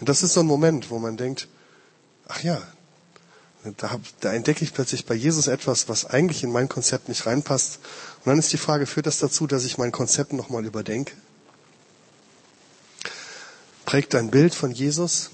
Und 0.00 0.08
das 0.08 0.22
ist 0.22 0.34
so 0.34 0.40
ein 0.40 0.46
Moment, 0.46 0.90
wo 0.90 0.98
man 0.98 1.16
denkt, 1.16 1.48
ach 2.28 2.42
ja, 2.42 2.62
Da, 3.76 3.90
hab, 3.90 4.00
da 4.20 4.32
entdecke 4.32 4.64
ich 4.64 4.74
plötzlich 4.74 5.06
bei 5.06 5.14
Jesus 5.14 5.46
etwas, 5.46 5.88
was 5.88 6.04
eigentlich 6.04 6.42
in 6.42 6.50
mein 6.50 6.68
Konzept 6.68 7.08
nicht 7.08 7.26
reinpasst. 7.26 7.78
Und 8.24 8.30
dann 8.30 8.38
ist 8.38 8.52
die 8.52 8.58
Frage, 8.58 8.86
führt 8.86 9.06
das 9.06 9.18
dazu, 9.18 9.46
dass 9.46 9.64
ich 9.64 9.78
mein 9.78 9.92
Konzept 9.92 10.32
nochmal 10.32 10.64
überdenke? 10.64 11.12
Prägt 13.84 14.14
dein 14.14 14.30
Bild 14.30 14.54
von 14.54 14.72
Jesus 14.72 15.30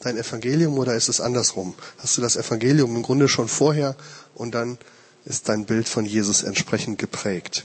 dein 0.00 0.16
Evangelium 0.16 0.78
oder 0.78 0.94
ist 0.94 1.08
es 1.08 1.20
andersrum? 1.20 1.74
Hast 1.98 2.16
du 2.16 2.20
das 2.20 2.36
Evangelium 2.36 2.94
im 2.96 3.02
Grunde 3.02 3.28
schon 3.28 3.48
vorher 3.48 3.96
und 4.34 4.54
dann 4.54 4.78
ist 5.24 5.48
dein 5.48 5.66
Bild 5.66 5.88
von 5.88 6.04
Jesus 6.04 6.42
entsprechend 6.42 6.98
geprägt? 6.98 7.64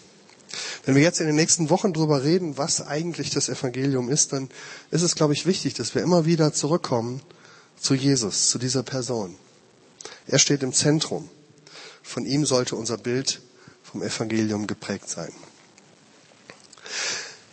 Wenn 0.85 0.95
wir 0.95 1.01
jetzt 1.01 1.19
in 1.19 1.27
den 1.27 1.35
nächsten 1.35 1.69
Wochen 1.69 1.93
darüber 1.93 2.23
reden, 2.23 2.57
was 2.57 2.85
eigentlich 2.85 3.31
das 3.31 3.49
Evangelium 3.49 4.09
ist, 4.09 4.33
dann 4.33 4.49
ist 4.91 5.01
es, 5.01 5.15
glaube 5.15 5.33
ich, 5.33 5.45
wichtig, 5.45 5.73
dass 5.73 5.95
wir 5.95 6.01
immer 6.01 6.25
wieder 6.25 6.53
zurückkommen 6.53 7.21
zu 7.79 7.95
Jesus, 7.95 8.49
zu 8.49 8.59
dieser 8.59 8.83
Person. 8.83 9.35
Er 10.27 10.39
steht 10.39 10.63
im 10.63 10.73
Zentrum. 10.73 11.29
Von 12.01 12.25
ihm 12.25 12.45
sollte 12.45 12.75
unser 12.75 12.97
Bild 12.97 13.41
vom 13.83 14.01
Evangelium 14.01 14.67
geprägt 14.67 15.09
sein. 15.09 15.31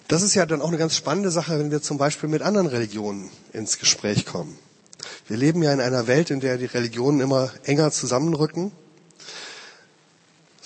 Das 0.08 0.22
ist 0.22 0.34
ja 0.34 0.44
dann 0.46 0.60
auch 0.60 0.68
eine 0.68 0.78
ganz 0.78 0.96
spannende 0.96 1.30
Sache, 1.30 1.58
wenn 1.58 1.70
wir 1.70 1.82
zum 1.82 1.98
Beispiel 1.98 2.28
mit 2.28 2.42
anderen 2.42 2.66
Religionen 2.66 3.30
ins 3.52 3.78
Gespräch 3.78 4.26
kommen. 4.26 4.58
Wir 5.28 5.36
leben 5.36 5.62
ja 5.62 5.72
in 5.72 5.80
einer 5.80 6.06
Welt, 6.08 6.30
in 6.30 6.40
der 6.40 6.58
die 6.58 6.66
Religionen 6.66 7.20
immer 7.20 7.52
enger 7.64 7.92
zusammenrücken 7.92 8.72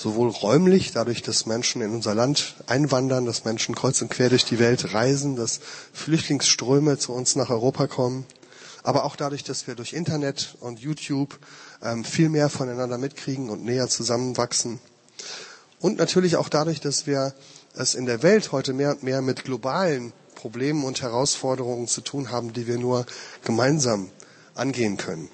sowohl 0.04 0.28
räumlich, 0.28 0.92
dadurch, 0.92 1.22
dass 1.22 1.46
Menschen 1.46 1.80
in 1.80 1.90
unser 1.90 2.14
Land 2.14 2.56
einwandern, 2.66 3.24
dass 3.24 3.46
Menschen 3.46 3.74
kreuz 3.74 4.02
und 4.02 4.10
quer 4.10 4.28
durch 4.28 4.44
die 4.44 4.58
Welt 4.58 4.92
reisen, 4.92 5.34
dass 5.34 5.60
Flüchtlingsströme 5.94 6.98
zu 6.98 7.14
uns 7.14 7.36
nach 7.36 7.48
Europa 7.48 7.86
kommen, 7.86 8.26
aber 8.84 9.04
auch 9.04 9.16
dadurch, 9.16 9.42
dass 9.42 9.66
wir 9.66 9.74
durch 9.74 9.94
Internet 9.94 10.56
und 10.60 10.78
YouTube 10.78 11.38
ähm, 11.82 12.04
viel 12.04 12.28
mehr 12.28 12.48
voneinander 12.48 12.98
mitkriegen 12.98 13.50
und 13.50 13.64
näher 13.64 13.88
zusammenwachsen. 13.88 14.78
Und 15.80 15.98
natürlich 15.98 16.36
auch 16.36 16.48
dadurch, 16.48 16.80
dass 16.80 17.06
wir 17.06 17.34
es 17.74 17.94
in 17.94 18.06
der 18.06 18.22
Welt 18.22 18.52
heute 18.52 18.72
mehr 18.72 18.90
und 18.90 19.02
mehr 19.02 19.22
mit 19.22 19.44
globalen 19.44 20.12
Problemen 20.34 20.84
und 20.84 21.00
Herausforderungen 21.00 21.88
zu 21.88 22.02
tun 22.02 22.30
haben, 22.30 22.52
die 22.52 22.66
wir 22.66 22.78
nur 22.78 23.06
gemeinsam 23.42 24.10
angehen 24.54 24.98
können. 24.98 25.28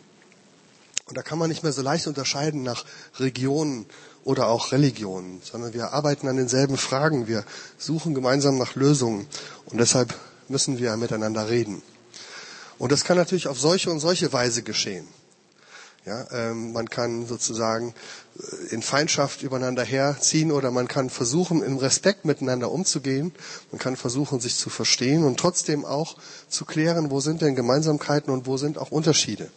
Und 1.07 1.17
da 1.17 1.23
kann 1.23 1.39
man 1.39 1.49
nicht 1.49 1.65
mehr 1.65 1.73
so 1.73 1.83
leicht 1.83 2.07
unterscheiden 2.07 2.63
nach 2.63 2.85
Regionen 3.19 3.87
oder 4.23 4.47
auch 4.47 4.71
Religionen, 4.71 5.41
sondern 5.43 5.75
wir 5.75 5.93
arbeiten 5.93 6.29
an 6.29 6.37
denselben 6.37 6.77
Fragen, 6.77 7.27
wir 7.27 7.45
suchen 7.79 8.15
gemeinsam 8.15 8.59
nach 8.59 8.77
Lösungen 8.77 9.27
und 9.67 9.79
deshalb 9.79 10.15
müssen 10.47 10.79
wir 10.79 10.97
miteinander 10.97 11.49
reden. 11.49 11.83
Und 12.81 12.91
das 12.93 13.05
kann 13.05 13.19
natürlich 13.19 13.47
auf 13.47 13.61
solche 13.61 13.91
und 13.91 14.01
solche 14.01 14.33
Weise 14.33 14.63
geschehen. 14.63 15.07
Ja, 16.07 16.27
ähm, 16.33 16.73
man 16.73 16.89
kann 16.89 17.27
sozusagen 17.27 17.95
äh, 18.39 18.75
in 18.75 18.81
Feindschaft 18.81 19.43
übereinander 19.43 19.85
herziehen 19.85 20.51
oder 20.51 20.71
man 20.71 20.89
kann 20.89 21.11
versuchen, 21.11 21.63
im 21.63 21.77
Respekt 21.77 22.25
miteinander 22.25 22.73
umzugehen. 22.73 23.33
Man 23.71 23.79
kann 23.79 23.97
versuchen, 23.97 24.41
sich 24.41 24.57
zu 24.57 24.71
verstehen 24.71 25.25
und 25.25 25.39
trotzdem 25.39 25.85
auch 25.85 26.17
zu 26.49 26.65
klären, 26.65 27.11
wo 27.11 27.21
sind 27.21 27.43
denn 27.43 27.55
Gemeinsamkeiten 27.55 28.33
und 28.33 28.47
wo 28.47 28.57
sind 28.57 28.79
auch 28.79 28.91
Unterschiede. 28.91 29.51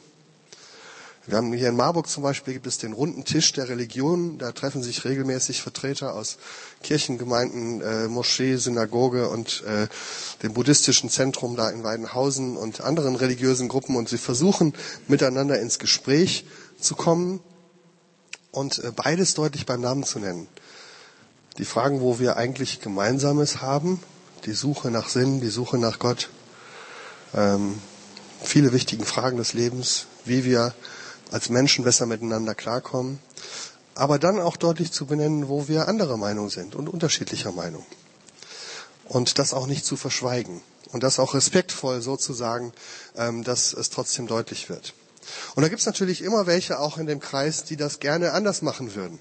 Wir 1.25 1.38
haben 1.38 1.53
hier 1.53 1.70
in 1.70 1.77
Marburg 1.77 2.10
zum 2.10 2.22
Beispiel 2.22 2.53
gibt 2.53 2.68
es 2.68 2.80
den 2.80 2.92
runden 2.92 3.24
Tisch 3.24 3.53
der 3.53 3.70
Religion. 3.70 4.38
Da 4.39 4.51
treffen 4.51 4.84
sich 4.84 5.06
regelmäßig 5.06 5.62
Vertreter 5.62 6.15
aus 6.15 6.38
Kirchengemeinden, 6.82 7.80
äh, 7.80 8.08
Moschee, 8.10 8.58
Synagoge 8.58 9.30
und 9.30 9.63
äh, 9.63 9.88
dem 10.44 10.53
buddhistischen 10.53 11.10
Zentrum 11.10 11.56
da 11.56 11.70
in 11.70 11.84
Weidenhausen 11.84 12.58
und 12.58 12.82
anderen 12.82 13.15
religiösen 13.15 13.70
Gruppen 13.70 13.96
und 13.96 14.10
sie 14.10 14.18
versuchen 14.18 14.74
miteinander 15.08 15.62
ins 15.62 15.80
Gespräch 15.80 16.46
zu 16.77 16.94
kommen 16.96 17.39
und 18.51 18.80
äh, 18.80 18.92
beides 18.94 19.34
deutlich 19.34 19.65
beim 19.65 19.80
Namen 19.80 20.03
zu 20.03 20.20
nennen. 20.20 20.48
Die 21.58 21.65
Fragen, 21.65 22.01
wo 22.01 22.20
wir 22.20 22.36
eigentlich 22.36 22.82
Gemeinsames 22.82 23.62
haben, 23.62 24.01
die 24.46 24.51
Suche 24.51 24.92
nach 24.92 25.08
Sinn, 25.08 25.39
die 25.39 25.50
Suche 25.50 25.77
nach 25.77 26.00
Gott, 26.00 26.30
ähm, 27.34 27.80
viele 28.44 28.74
wichtigen 28.74 29.06
Fragen 29.06 29.38
des 29.38 29.53
Lebens, 29.53 30.08
wie 30.25 30.44
wir 30.44 30.74
als 31.34 31.50
Menschen 31.50 31.84
besser 31.84 32.06
miteinander 32.06 32.54
klarkommen, 32.54 33.18
aber 33.96 34.20
dann 34.20 34.40
auch 34.40 34.56
deutlich 34.56 34.92
zu 34.92 35.08
benennen, 35.08 35.50
wo 35.50 35.68
wir 35.68 35.88
anderer 35.88 36.16
Meinung 36.16 36.52
sind 36.52 36.75
und 36.75 36.88
unterschiedlicher 36.88 37.52
Meinung. 37.52 37.84
Und 39.06 39.40
das 39.40 39.52
auch 39.52 39.66
nicht 39.66 39.84
zu 39.84 39.98
verschweigen 39.98 40.62
und 40.92 41.02
das 41.02 41.18
auch 41.18 41.34
respektvoll 41.34 42.04
so 42.04 42.18
zu 42.18 42.34
sagen, 42.34 42.72
ähm, 43.18 43.44
dass 43.44 43.74
es 43.74 43.90
trotzdem 43.90 44.28
deutlich 44.28 44.70
wird. 44.70 44.94
Und 45.56 45.63
da 45.63 45.70
gibt 45.70 45.80
es 45.80 45.88
natürlich 45.88 46.22
immer 46.22 46.46
welche 46.46 46.80
auch 46.80 47.00
in 47.00 47.08
dem 47.08 47.20
Kreis, 47.20 47.63
die 47.63 47.78
das 47.78 48.00
gerne 48.00 48.34
anders 48.34 48.62
machen 48.62 48.94
würden. 48.94 49.18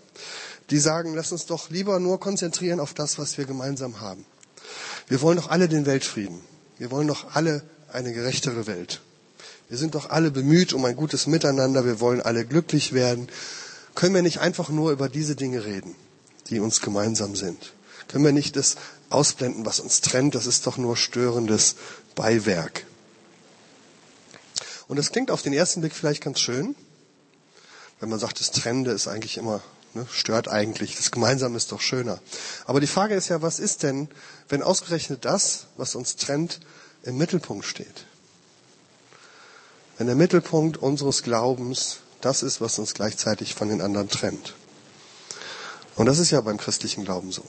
Die 0.68 0.78
sagen, 0.78 1.14
lass 1.14 1.32
uns 1.32 1.46
doch 1.46 1.70
lieber 1.70 1.98
nur 1.98 2.20
konzentrieren 2.20 2.78
auf 2.78 2.92
das, 2.92 3.18
was 3.18 3.38
wir 3.38 3.46
gemeinsam 3.46 4.00
haben. 4.00 4.26
Wir 5.08 5.22
wollen 5.22 5.38
doch 5.38 5.48
alle 5.48 5.66
den 5.66 5.86
Weltfrieden. 5.86 6.40
Wir 6.76 6.90
wollen 6.90 7.08
doch 7.08 7.34
alle 7.34 7.62
eine 7.90 8.12
gerechtere 8.12 8.66
Welt. 8.66 9.00
Wir 9.68 9.78
sind 9.78 9.94
doch 9.94 10.10
alle 10.10 10.30
bemüht 10.30 10.72
um 10.72 10.84
ein 10.84 10.96
gutes 10.96 11.26
Miteinander. 11.26 11.84
Wir 11.84 12.00
wollen 12.00 12.20
alle 12.20 12.44
glücklich 12.44 12.92
werden. 12.92 13.28
Können 13.94 14.14
wir 14.14 14.22
nicht 14.22 14.40
einfach 14.40 14.68
nur 14.68 14.90
über 14.90 15.08
diese 15.08 15.36
Dinge 15.36 15.64
reden, 15.64 15.94
die 16.50 16.60
uns 16.60 16.80
gemeinsam 16.80 17.36
sind? 17.36 17.72
Können 18.08 18.24
wir 18.24 18.32
nicht 18.32 18.56
das 18.56 18.76
ausblenden, 19.10 19.64
was 19.64 19.80
uns 19.80 20.00
trennt? 20.00 20.34
Das 20.34 20.46
ist 20.46 20.66
doch 20.66 20.76
nur 20.76 20.96
störendes 20.96 21.76
Beiwerk. 22.14 22.84
Und 24.88 24.96
das 24.96 25.12
klingt 25.12 25.30
auf 25.30 25.42
den 25.42 25.52
ersten 25.52 25.80
Blick 25.80 25.94
vielleicht 25.94 26.22
ganz 26.22 26.40
schön, 26.40 26.74
wenn 28.00 28.08
man 28.08 28.18
sagt, 28.18 28.40
das 28.40 28.50
Trennende 28.50 28.90
ist 28.90 29.08
eigentlich 29.08 29.38
immer, 29.38 29.62
ne, 29.94 30.06
stört 30.10 30.48
eigentlich, 30.48 30.96
das 30.96 31.10
Gemeinsame 31.10 31.56
ist 31.56 31.72
doch 31.72 31.80
schöner. 31.80 32.20
Aber 32.66 32.80
die 32.80 32.86
Frage 32.86 33.14
ist 33.14 33.28
ja, 33.28 33.40
was 33.40 33.58
ist 33.58 33.84
denn, 33.84 34.08
wenn 34.48 34.62
ausgerechnet 34.62 35.24
das, 35.24 35.66
was 35.76 35.94
uns 35.94 36.16
trennt, 36.16 36.60
im 37.04 37.16
Mittelpunkt 37.16 37.64
steht? 37.64 38.06
Wenn 40.02 40.08
der 40.08 40.16
Mittelpunkt 40.16 40.78
unseres 40.78 41.22
Glaubens 41.22 41.98
das 42.22 42.42
ist, 42.42 42.60
was 42.60 42.80
uns 42.80 42.92
gleichzeitig 42.92 43.54
von 43.54 43.68
den 43.68 43.80
anderen 43.80 44.08
trennt. 44.08 44.54
Und 45.94 46.06
das 46.06 46.18
ist 46.18 46.32
ja 46.32 46.40
beim 46.40 46.58
christlichen 46.58 47.04
Glauben 47.04 47.30
so. 47.30 47.44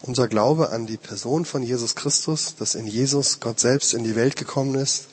Unser 0.00 0.28
Glaube 0.28 0.70
an 0.70 0.86
die 0.86 0.96
Person 0.96 1.44
von 1.44 1.62
Jesus 1.62 1.94
Christus, 1.94 2.54
dass 2.58 2.74
in 2.74 2.86
Jesus 2.86 3.40
Gott 3.40 3.60
selbst 3.60 3.92
in 3.92 4.02
die 4.02 4.16
Welt 4.16 4.36
gekommen 4.36 4.76
ist, 4.76 5.08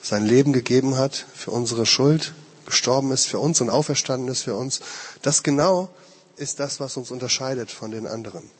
sein 0.00 0.24
Leben 0.24 0.54
gegeben 0.54 0.96
hat 0.96 1.26
für 1.34 1.50
unsere 1.50 1.84
Schuld, 1.84 2.32
gestorben 2.64 3.12
ist 3.12 3.26
für 3.26 3.38
uns 3.38 3.60
und 3.60 3.68
auferstanden 3.68 4.28
ist 4.28 4.44
für 4.44 4.54
uns, 4.54 4.80
das 5.20 5.42
genau 5.42 5.90
ist 6.36 6.58
das, 6.58 6.80
was 6.80 6.96
uns 6.96 7.10
unterscheidet 7.10 7.70
von 7.70 7.90
den 7.90 8.06
anderen. 8.06 8.50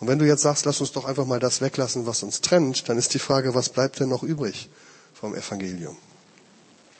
Und 0.00 0.08
wenn 0.08 0.18
du 0.18 0.26
jetzt 0.26 0.42
sagst, 0.42 0.64
lass 0.64 0.80
uns 0.80 0.90
doch 0.90 1.04
einfach 1.04 1.26
mal 1.26 1.38
das 1.38 1.60
weglassen, 1.60 2.06
was 2.06 2.24
uns 2.24 2.40
trennt, 2.40 2.88
dann 2.88 2.98
ist 2.98 3.14
die 3.14 3.20
Frage, 3.20 3.54
was 3.54 3.68
bleibt 3.68 4.00
denn 4.00 4.08
noch 4.08 4.24
übrig? 4.24 4.68
Vom 5.22 5.36
Evangelium. 5.36 5.96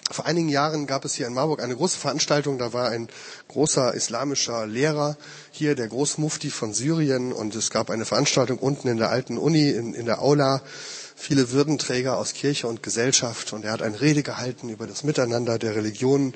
Vor 0.09 0.26
einigen 0.26 0.49
Jahren 0.49 0.87
gab 0.87 1.05
es 1.05 1.14
hier 1.14 1.26
in 1.26 1.35
Marburg 1.35 1.61
eine 1.61 1.75
große 1.75 1.99
Veranstaltung. 1.99 2.57
Da 2.57 2.73
war 2.73 2.91
ein 2.91 3.09
großer 3.49 3.95
islamischer 3.95 4.64
Lehrer 4.64 5.17
hier, 5.50 5.75
der 5.75 5.88
Großmufti 5.88 6.50
von 6.50 6.73
Syrien. 6.73 7.33
Und 7.33 7.57
es 7.57 7.71
gab 7.71 7.91
eine 7.91 8.05
Veranstaltung 8.05 8.59
unten 8.59 8.87
in 8.87 8.99
der 8.99 9.11
alten 9.11 9.38
Uni, 9.38 9.71
in, 9.71 9.93
in 9.95 10.07
der 10.07 10.23
Aula. 10.23 10.62
Viele 11.17 11.50
Würdenträger 11.50 12.17
aus 12.17 12.33
Kirche 12.33 12.69
und 12.69 12.85
Gesellschaft. 12.85 13.52
Und 13.52 13.64
er 13.64 13.73
hat 13.73 13.83
eine 13.83 14.00
Rede 14.00 14.23
gehalten 14.23 14.69
über 14.69 14.87
das 14.87 15.02
Miteinander 15.02 15.59
der 15.59 15.75
Religionen. 15.75 16.33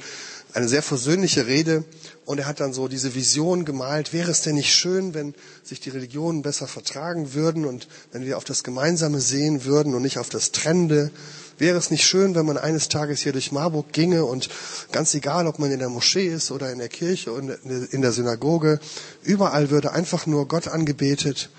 Eine 0.54 0.66
sehr 0.66 0.82
versöhnliche 0.82 1.46
Rede. 1.46 1.84
Und 2.24 2.38
er 2.38 2.46
hat 2.46 2.58
dann 2.58 2.72
so 2.72 2.88
diese 2.88 3.14
Vision 3.14 3.64
gemalt. 3.64 4.12
Wäre 4.12 4.32
es 4.32 4.42
denn 4.42 4.56
nicht 4.56 4.74
schön, 4.74 5.14
wenn 5.14 5.36
sich 5.62 5.78
die 5.78 5.90
Religionen 5.90 6.42
besser 6.42 6.66
vertragen 6.66 7.32
würden 7.32 7.64
und 7.64 7.86
wenn 8.10 8.24
wir 8.24 8.38
auf 8.38 8.44
das 8.44 8.64
Gemeinsame 8.64 9.20
sehen 9.20 9.64
würden 9.64 9.94
und 9.94 10.02
nicht 10.02 10.18
auf 10.18 10.30
das 10.30 10.50
Trennende? 10.50 11.12
Wäre 11.58 11.78
es 11.78 11.90
nicht 11.90 12.04
schön, 12.04 12.34
wenn 12.34 12.44
man 12.44 12.58
eines 12.58 12.88
Tages 12.88 13.20
hier 13.20 13.32
durch 13.32 13.50
Marburg 13.50 13.92
ginge 13.92 14.24
und 14.24 14.50
ganz 14.92 15.14
egal, 15.14 15.46
ob 15.46 15.58
man 15.58 15.70
in 15.70 15.78
der 15.78 15.88
Moschee 15.88 16.28
ist 16.28 16.50
oder 16.50 16.70
in 16.70 16.78
der 16.78 16.88
Kirche 16.88 17.32
und 17.32 17.48
in 17.48 18.02
der 18.02 18.12
Synagoge, 18.12 18.78
überall 19.22 19.70
würde 19.70 19.92
einfach 19.92 20.26
nur 20.26 20.48
Gott 20.48 20.68
angebetet 20.68 21.50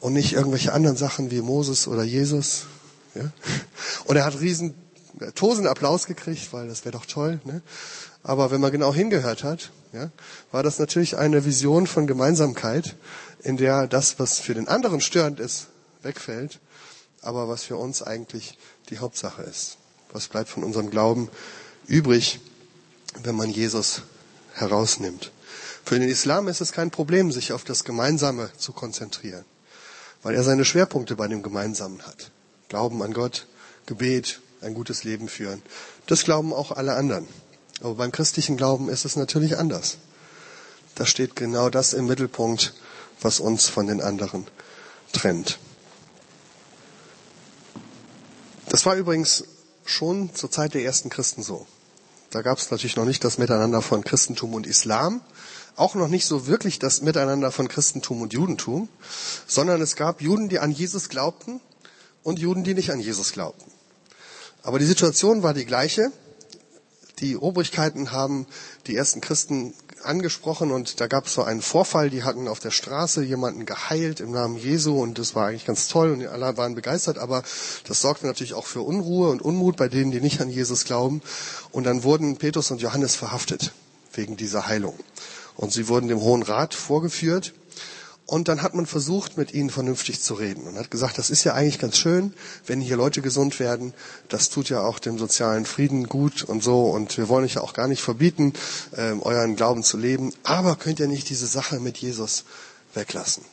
und 0.00 0.12
nicht 0.12 0.32
irgendwelche 0.32 0.72
anderen 0.72 0.96
Sachen 0.96 1.30
wie 1.30 1.40
Moses 1.40 1.88
oder 1.88 2.04
Jesus. 2.04 2.66
Ja? 3.14 3.32
Und 4.04 4.16
er 4.16 4.24
hat 4.24 4.40
riesen 4.40 4.74
Tosen 5.34 5.66
Applaus 5.66 6.06
gekriegt, 6.06 6.52
weil 6.52 6.68
das 6.68 6.84
wäre 6.84 6.92
doch 6.92 7.06
toll. 7.06 7.40
Ne? 7.44 7.62
Aber 8.22 8.50
wenn 8.50 8.60
man 8.60 8.72
genau 8.72 8.94
hingehört 8.94 9.44
hat, 9.44 9.70
ja, 9.92 10.10
war 10.50 10.62
das 10.62 10.78
natürlich 10.78 11.16
eine 11.18 11.44
Vision 11.44 11.86
von 11.86 12.06
Gemeinsamkeit, 12.06 12.96
in 13.42 13.56
der 13.56 13.86
das, 13.86 14.18
was 14.18 14.38
für 14.38 14.54
den 14.54 14.68
anderen 14.68 15.00
störend 15.00 15.38
ist, 15.40 15.66
wegfällt, 16.02 16.60
aber 17.22 17.48
was 17.48 17.62
für 17.62 17.76
uns 17.76 18.02
eigentlich 18.02 18.58
die 18.90 18.98
Hauptsache 18.98 19.42
ist. 19.42 19.78
Was 20.12 20.28
bleibt 20.28 20.50
von 20.50 20.64
unserem 20.64 20.90
Glauben 20.90 21.30
übrig, 21.86 22.40
wenn 23.22 23.36
man 23.36 23.50
Jesus 23.50 24.02
herausnimmt? 24.54 25.32
Für 25.84 25.98
den 25.98 26.08
Islam 26.08 26.48
ist 26.48 26.60
es 26.60 26.72
kein 26.72 26.90
Problem, 26.90 27.32
sich 27.32 27.52
auf 27.52 27.64
das 27.64 27.84
Gemeinsame 27.84 28.50
zu 28.56 28.72
konzentrieren, 28.72 29.44
weil 30.22 30.34
er 30.34 30.44
seine 30.44 30.64
Schwerpunkte 30.64 31.16
bei 31.16 31.28
dem 31.28 31.42
Gemeinsamen 31.42 32.02
hat. 32.02 32.30
Glauben 32.68 33.02
an 33.02 33.14
Gott, 33.14 33.46
Gebet, 33.86 34.40
ein 34.60 34.74
gutes 34.74 35.04
Leben 35.04 35.28
führen. 35.28 35.62
Das 36.06 36.24
glauben 36.24 36.52
auch 36.52 36.72
alle 36.72 36.94
anderen. 36.94 37.26
Aber 37.80 37.94
beim 37.96 38.12
christlichen 38.12 38.56
Glauben 38.56 38.88
ist 38.88 39.04
es 39.04 39.16
natürlich 39.16 39.58
anders. 39.58 39.98
Da 40.94 41.06
steht 41.06 41.34
genau 41.36 41.68
das 41.68 41.94
im 41.94 42.06
Mittelpunkt, 42.06 42.74
was 43.20 43.40
uns 43.40 43.68
von 43.68 43.86
den 43.86 44.00
anderen 44.00 44.46
trennt. 45.12 45.58
Das 48.72 48.86
war 48.86 48.96
übrigens 48.96 49.44
schon 49.84 50.34
zur 50.34 50.50
Zeit 50.50 50.72
der 50.72 50.82
ersten 50.82 51.10
Christen 51.10 51.42
so. 51.42 51.66
Da 52.30 52.40
gab 52.40 52.56
es 52.56 52.70
natürlich 52.70 52.96
noch 52.96 53.04
nicht 53.04 53.22
das 53.22 53.36
Miteinander 53.36 53.82
von 53.82 54.02
Christentum 54.02 54.54
und 54.54 54.66
Islam, 54.66 55.20
auch 55.76 55.94
noch 55.94 56.08
nicht 56.08 56.24
so 56.24 56.46
wirklich 56.46 56.78
das 56.78 57.02
Miteinander 57.02 57.52
von 57.52 57.68
Christentum 57.68 58.22
und 58.22 58.32
Judentum, 58.32 58.88
sondern 59.46 59.82
es 59.82 59.94
gab 59.94 60.22
Juden, 60.22 60.48
die 60.48 60.58
an 60.58 60.70
Jesus 60.70 61.10
glaubten 61.10 61.60
und 62.22 62.38
Juden, 62.38 62.64
die 62.64 62.72
nicht 62.72 62.92
an 62.92 63.00
Jesus 63.00 63.32
glaubten. 63.32 63.70
Aber 64.62 64.78
die 64.78 64.86
Situation 64.86 65.42
war 65.42 65.52
die 65.52 65.66
gleiche. 65.66 66.10
Die 67.18 67.36
Obrigkeiten 67.36 68.10
haben 68.10 68.46
die 68.86 68.96
ersten 68.96 69.20
Christen 69.20 69.74
angesprochen 70.04 70.70
und 70.70 71.00
da 71.00 71.06
gab 71.06 71.26
es 71.26 71.34
so 71.34 71.42
einen 71.42 71.62
Vorfall, 71.62 72.10
die 72.10 72.22
hatten 72.22 72.48
auf 72.48 72.60
der 72.60 72.70
Straße 72.70 73.22
jemanden 73.22 73.66
geheilt 73.66 74.20
im 74.20 74.30
Namen 74.32 74.56
Jesu 74.56 75.00
und 75.00 75.18
das 75.18 75.34
war 75.34 75.48
eigentlich 75.48 75.64
ganz 75.64 75.88
toll 75.88 76.10
und 76.12 76.26
alle 76.26 76.56
waren 76.56 76.74
begeistert, 76.74 77.18
aber 77.18 77.42
das 77.86 78.00
sorgte 78.00 78.26
natürlich 78.26 78.54
auch 78.54 78.66
für 78.66 78.82
Unruhe 78.82 79.30
und 79.30 79.42
Unmut 79.42 79.76
bei 79.76 79.88
denen, 79.88 80.10
die 80.10 80.20
nicht 80.20 80.40
an 80.40 80.50
Jesus 80.50 80.84
glauben. 80.84 81.22
Und 81.70 81.84
dann 81.84 82.02
wurden 82.02 82.36
Petrus 82.36 82.70
und 82.70 82.80
Johannes 82.80 83.14
verhaftet 83.14 83.72
wegen 84.12 84.36
dieser 84.36 84.66
Heilung. 84.66 84.98
Und 85.56 85.72
sie 85.72 85.88
wurden 85.88 86.08
dem 86.08 86.20
Hohen 86.20 86.42
Rat 86.42 86.74
vorgeführt 86.74 87.54
und 88.26 88.48
dann 88.48 88.62
hat 88.62 88.74
man 88.74 88.86
versucht, 88.86 89.36
mit 89.36 89.52
ihnen 89.52 89.68
vernünftig 89.68 90.22
zu 90.22 90.34
reden 90.34 90.66
und 90.66 90.78
hat 90.78 90.90
gesagt, 90.90 91.18
das 91.18 91.28
ist 91.28 91.44
ja 91.44 91.54
eigentlich 91.54 91.78
ganz 91.78 91.96
schön, 91.98 92.32
wenn 92.66 92.80
hier 92.80 92.96
Leute 92.96 93.20
gesund 93.20 93.58
werden. 93.58 93.92
Das 94.28 94.48
tut 94.48 94.68
ja 94.68 94.80
auch 94.80 94.98
dem 94.98 95.18
sozialen 95.18 95.66
Frieden 95.66 96.08
gut 96.08 96.42
und 96.42 96.62
so. 96.62 96.84
Und 96.86 97.18
wir 97.18 97.28
wollen 97.28 97.44
euch 97.44 97.54
ja 97.54 97.62
auch 97.62 97.74
gar 97.74 97.88
nicht 97.88 98.00
verbieten, 98.00 98.54
ähm, 98.96 99.20
euren 99.22 99.56
Glauben 99.56 99.82
zu 99.82 99.98
leben. 99.98 100.32
Aber 100.44 100.76
könnt 100.76 101.00
ihr 101.00 101.08
nicht 101.08 101.28
diese 101.28 101.46
Sache 101.46 101.80
mit 101.80 101.98
Jesus 101.98 102.44
weglassen? 102.94 103.44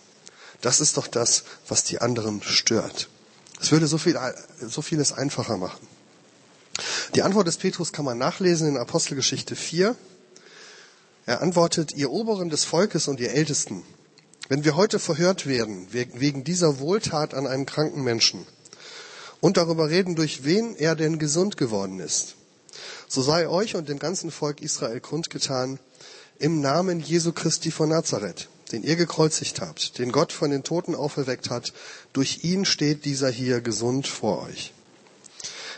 Das 0.62 0.80
ist 0.80 0.98
doch 0.98 1.08
das, 1.08 1.44
was 1.68 1.84
die 1.84 2.00
anderen 2.00 2.42
stört. 2.42 3.10
Es 3.60 3.72
würde 3.72 3.88
so, 3.88 3.98
viel, 3.98 4.18
so 4.62 4.82
vieles 4.82 5.12
einfacher 5.12 5.58
machen. 5.58 5.86
Die 7.16 7.24
Antwort 7.24 7.48
des 7.48 7.58
Petrus 7.58 7.92
kann 7.92 8.06
man 8.06 8.18
nachlesen 8.18 8.70
in 8.70 8.78
Apostelgeschichte 8.78 9.56
4. 9.56 9.96
Er 11.26 11.42
antwortet, 11.42 11.94
ihr 11.94 12.12
Oberen 12.12 12.50
des 12.50 12.64
Volkes 12.64 13.08
und 13.08 13.20
ihr 13.20 13.32
Ältesten, 13.32 13.84
wenn 14.50 14.65
wir 14.65 14.75
heute 14.75 14.98
verhört 15.00 15.46
werden 15.46 15.88
wegen 15.91 16.44
dieser 16.44 16.79
Wohltat 16.79 17.34
an 17.36 17.48
einem 17.48 17.68
kranken 17.68 18.03
Menschen 18.03 18.46
und 19.39 19.58
darüber 19.58 19.89
reden, 19.89 20.15
durch 20.15 20.44
wen 20.44 20.75
er 20.75 20.96
denn 20.96 21.20
gesund 21.20 21.56
geworden 21.56 22.00
ist, 22.00 22.36
so 23.08 23.22
sei 23.22 23.48
euch 23.48 23.75
und 23.75 23.88
dem 23.88 24.00
ganzen 24.00 24.32
Volk 24.32 24.62
Israel 24.62 25.00
kundgetan, 25.00 25.79
im 26.39 26.62
Namen 26.62 27.00
Jesu 27.00 27.32
Christi 27.32 27.70
von 27.70 27.89
Nazareth, 27.89 28.50
den 28.72 28.84
ihr 28.84 28.96
gekreuzigt 28.96 29.62
habt, 29.62 30.00
den 30.00 30.12
Gott 30.12 30.32
von 30.32 30.50
den 30.50 30.63
Toten 30.63 30.96
auferweckt 30.96 31.50
hat, 31.50 31.74
durch 32.13 32.44
ihn 32.44 32.65
steht 32.65 33.06
dieser 33.06 33.29
hier 33.29 33.62
gesund 33.62 34.08
vor 34.08 34.44
euch. 34.44 34.74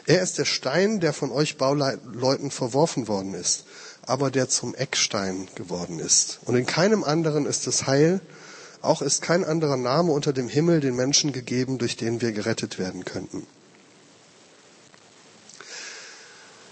Er 0.05 0.21
ist 0.21 0.37
der 0.37 0.45
Stein, 0.45 0.99
der 0.99 1.13
von 1.13 1.31
euch 1.31 1.57
Bauleuten 1.57 2.51
verworfen 2.51 3.07
worden 3.07 3.33
ist, 3.33 3.65
aber 4.03 4.31
der 4.31 4.49
zum 4.49 4.75
Eckstein 4.75 5.47
geworden 5.55 5.99
ist. 5.99 6.39
Und 6.45 6.55
in 6.55 6.65
keinem 6.65 7.03
anderen 7.03 7.45
ist 7.45 7.67
es 7.67 7.85
Heil, 7.85 8.21
auch 8.81 9.01
ist 9.01 9.21
kein 9.21 9.43
anderer 9.43 9.77
Name 9.77 10.11
unter 10.11 10.33
dem 10.33 10.49
Himmel 10.49 10.79
den 10.79 10.95
Menschen 10.95 11.31
gegeben, 11.33 11.77
durch 11.77 11.97
den 11.97 12.21
wir 12.21 12.31
gerettet 12.31 12.79
werden 12.79 13.05
könnten. 13.05 13.45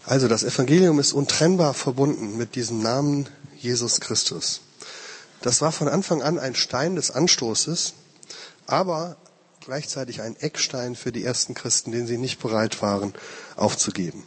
Also 0.06 0.28
das 0.28 0.44
Evangelium 0.44 1.00
ist 1.00 1.14
untrennbar 1.14 1.76
verbunden 1.76 2.36
mit 2.36 2.56
diesem 2.56 2.82
Namen 2.82 3.30
Jesus 3.58 4.00
Christus. 4.00 4.62
Das 5.42 5.62
war 5.62 5.72
von 5.72 5.88
Anfang 5.88 6.24
an 6.24 6.40
ein 6.40 6.56
Stein 6.56 6.96
des 6.96 7.12
Anstoßes, 7.12 7.94
aber 8.66 9.18
gleichzeitig 9.64 10.22
ein 10.22 10.36
Eckstein 10.38 10.96
für 10.96 11.12
die 11.12 11.24
ersten 11.24 11.54
Christen, 11.54 11.92
den 11.92 12.08
sie 12.08 12.18
nicht 12.18 12.42
bereit 12.42 12.82
waren 12.82 13.14
aufzugeben. 13.56 14.24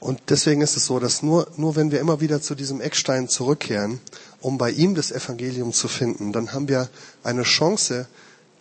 Und 0.00 0.20
deswegen 0.28 0.60
ist 0.62 0.76
es 0.76 0.84
so, 0.84 0.98
dass 0.98 1.22
nur, 1.22 1.46
nur 1.56 1.76
wenn 1.76 1.92
wir 1.92 2.00
immer 2.00 2.20
wieder 2.20 2.42
zu 2.42 2.54
diesem 2.54 2.80
Eckstein 2.80 3.28
zurückkehren 3.28 4.00
um 4.42 4.58
bei 4.58 4.70
ihm 4.70 4.94
das 4.94 5.12
Evangelium 5.12 5.72
zu 5.72 5.88
finden, 5.88 6.32
dann 6.32 6.52
haben 6.52 6.68
wir 6.68 6.90
eine 7.22 7.44
Chance, 7.44 8.08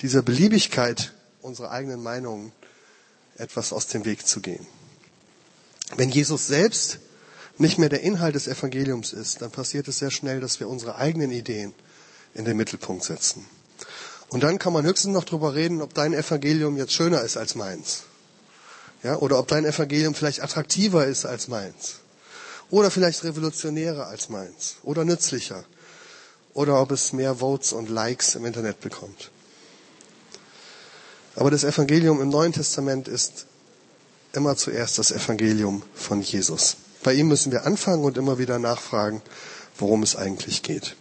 dieser 0.02 0.22
Beliebigkeit 0.22 1.12
unserer 1.42 1.72
eigenen 1.72 2.02
Meinungen 2.02 2.52
etwas 3.38 3.74
aus 3.74 3.88
dem 3.88 4.06
Weg 4.06 4.26
zu 4.26 4.42
gehen. 4.42 4.66
Wenn 5.98 6.12
Jesus 6.12 6.48
selbst 6.48 7.00
nicht 7.58 7.80
mehr 7.80 7.90
der 7.90 8.02
Inhalt 8.02 8.36
des 8.36 8.48
Evangeliums 8.48 9.12
ist, 9.12 9.42
dann 9.42 9.50
passiert 9.50 9.88
es 9.88 10.00
sehr 10.00 10.12
schnell, 10.12 10.40
dass 10.40 10.60
wir 10.60 10.70
unsere 10.70 10.96
eigenen 10.96 11.32
Ideen 11.32 11.74
in 12.36 12.46
den 12.46 12.58
Mittelpunkt 12.58 13.04
setzen. 13.04 13.46
Und 14.30 14.44
dann 14.44 14.60
kann 14.60 14.74
man 14.74 14.86
höchstens 14.86 15.14
noch 15.14 15.26
darüber 15.26 15.56
reden, 15.56 15.82
ob 15.82 15.96
dein 15.96 16.14
Evangelium 16.14 16.78
jetzt 16.78 16.94
schöner 16.94 17.22
ist 17.22 17.38
als 17.38 17.56
meins. 17.56 18.04
Ja, 19.04 19.18
oder 19.18 19.40
ob 19.40 19.48
dein 19.48 19.66
Evangelium 19.66 20.14
vielleicht 20.14 20.44
attraktiver 20.44 21.08
ist 21.08 21.26
als 21.26 21.48
meins. 21.48 21.96
Oder 22.72 22.90
vielleicht 22.90 23.24
revolutionärer 23.24 24.08
als 24.08 24.30
meins. 24.30 24.78
Oder 24.84 25.06
nützlicher. 25.06 25.66
Oder 26.54 26.82
ob 26.82 26.92
es 26.92 27.14
mehr 27.14 27.36
Votes 27.36 27.74
und 27.74 27.90
Likes 27.90 28.36
im 28.36 28.46
Internet 28.46 28.80
bekommt. 28.80 29.30
Aber 31.36 31.52
das 31.52 31.64
Evangelium 31.64 32.22
im 32.22 32.30
Neuen 32.30 32.54
Testament 32.54 33.08
ist 33.08 33.46
immer 34.34 34.56
zuerst 34.56 34.98
das 34.98 35.12
Evangelium 35.12 35.84
von 35.94 36.22
Jesus. 36.22 36.78
Bei 37.04 37.14
ihm 37.14 37.28
müssen 37.28 37.52
wir 37.52 37.66
anfangen 37.66 38.04
und 38.04 38.18
immer 38.18 38.38
wieder 38.38 38.60
nachfragen, 38.60 39.22
worum 39.78 40.04
es 40.04 40.16
eigentlich 40.16 40.64
geht. 40.64 40.96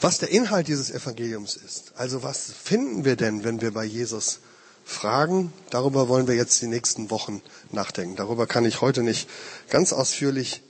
Was 0.00 0.18
der 0.18 0.30
Inhalt 0.30 0.68
dieses 0.68 0.90
Evangeliums 0.90 1.56
ist, 1.56 1.92
also 1.96 2.22
was 2.22 2.52
finden 2.52 3.04
wir 3.04 3.16
denn, 3.16 3.44
wenn 3.44 3.60
wir 3.60 3.72
bei 3.72 3.84
Jesus 3.84 4.40
Fragen. 4.88 5.52
Darüber 5.68 6.08
wollen 6.08 6.26
wir 6.26 6.34
jetzt 6.34 6.62
die 6.62 6.66
nächsten 6.66 7.10
Wochen 7.10 7.42
nachdenken. 7.70 8.16
Darüber 8.16 8.46
kann 8.46 8.64
ich 8.64 8.80
heute 8.80 9.02
nicht 9.02 9.28
ganz 9.68 9.92
ausführlich 9.92 10.62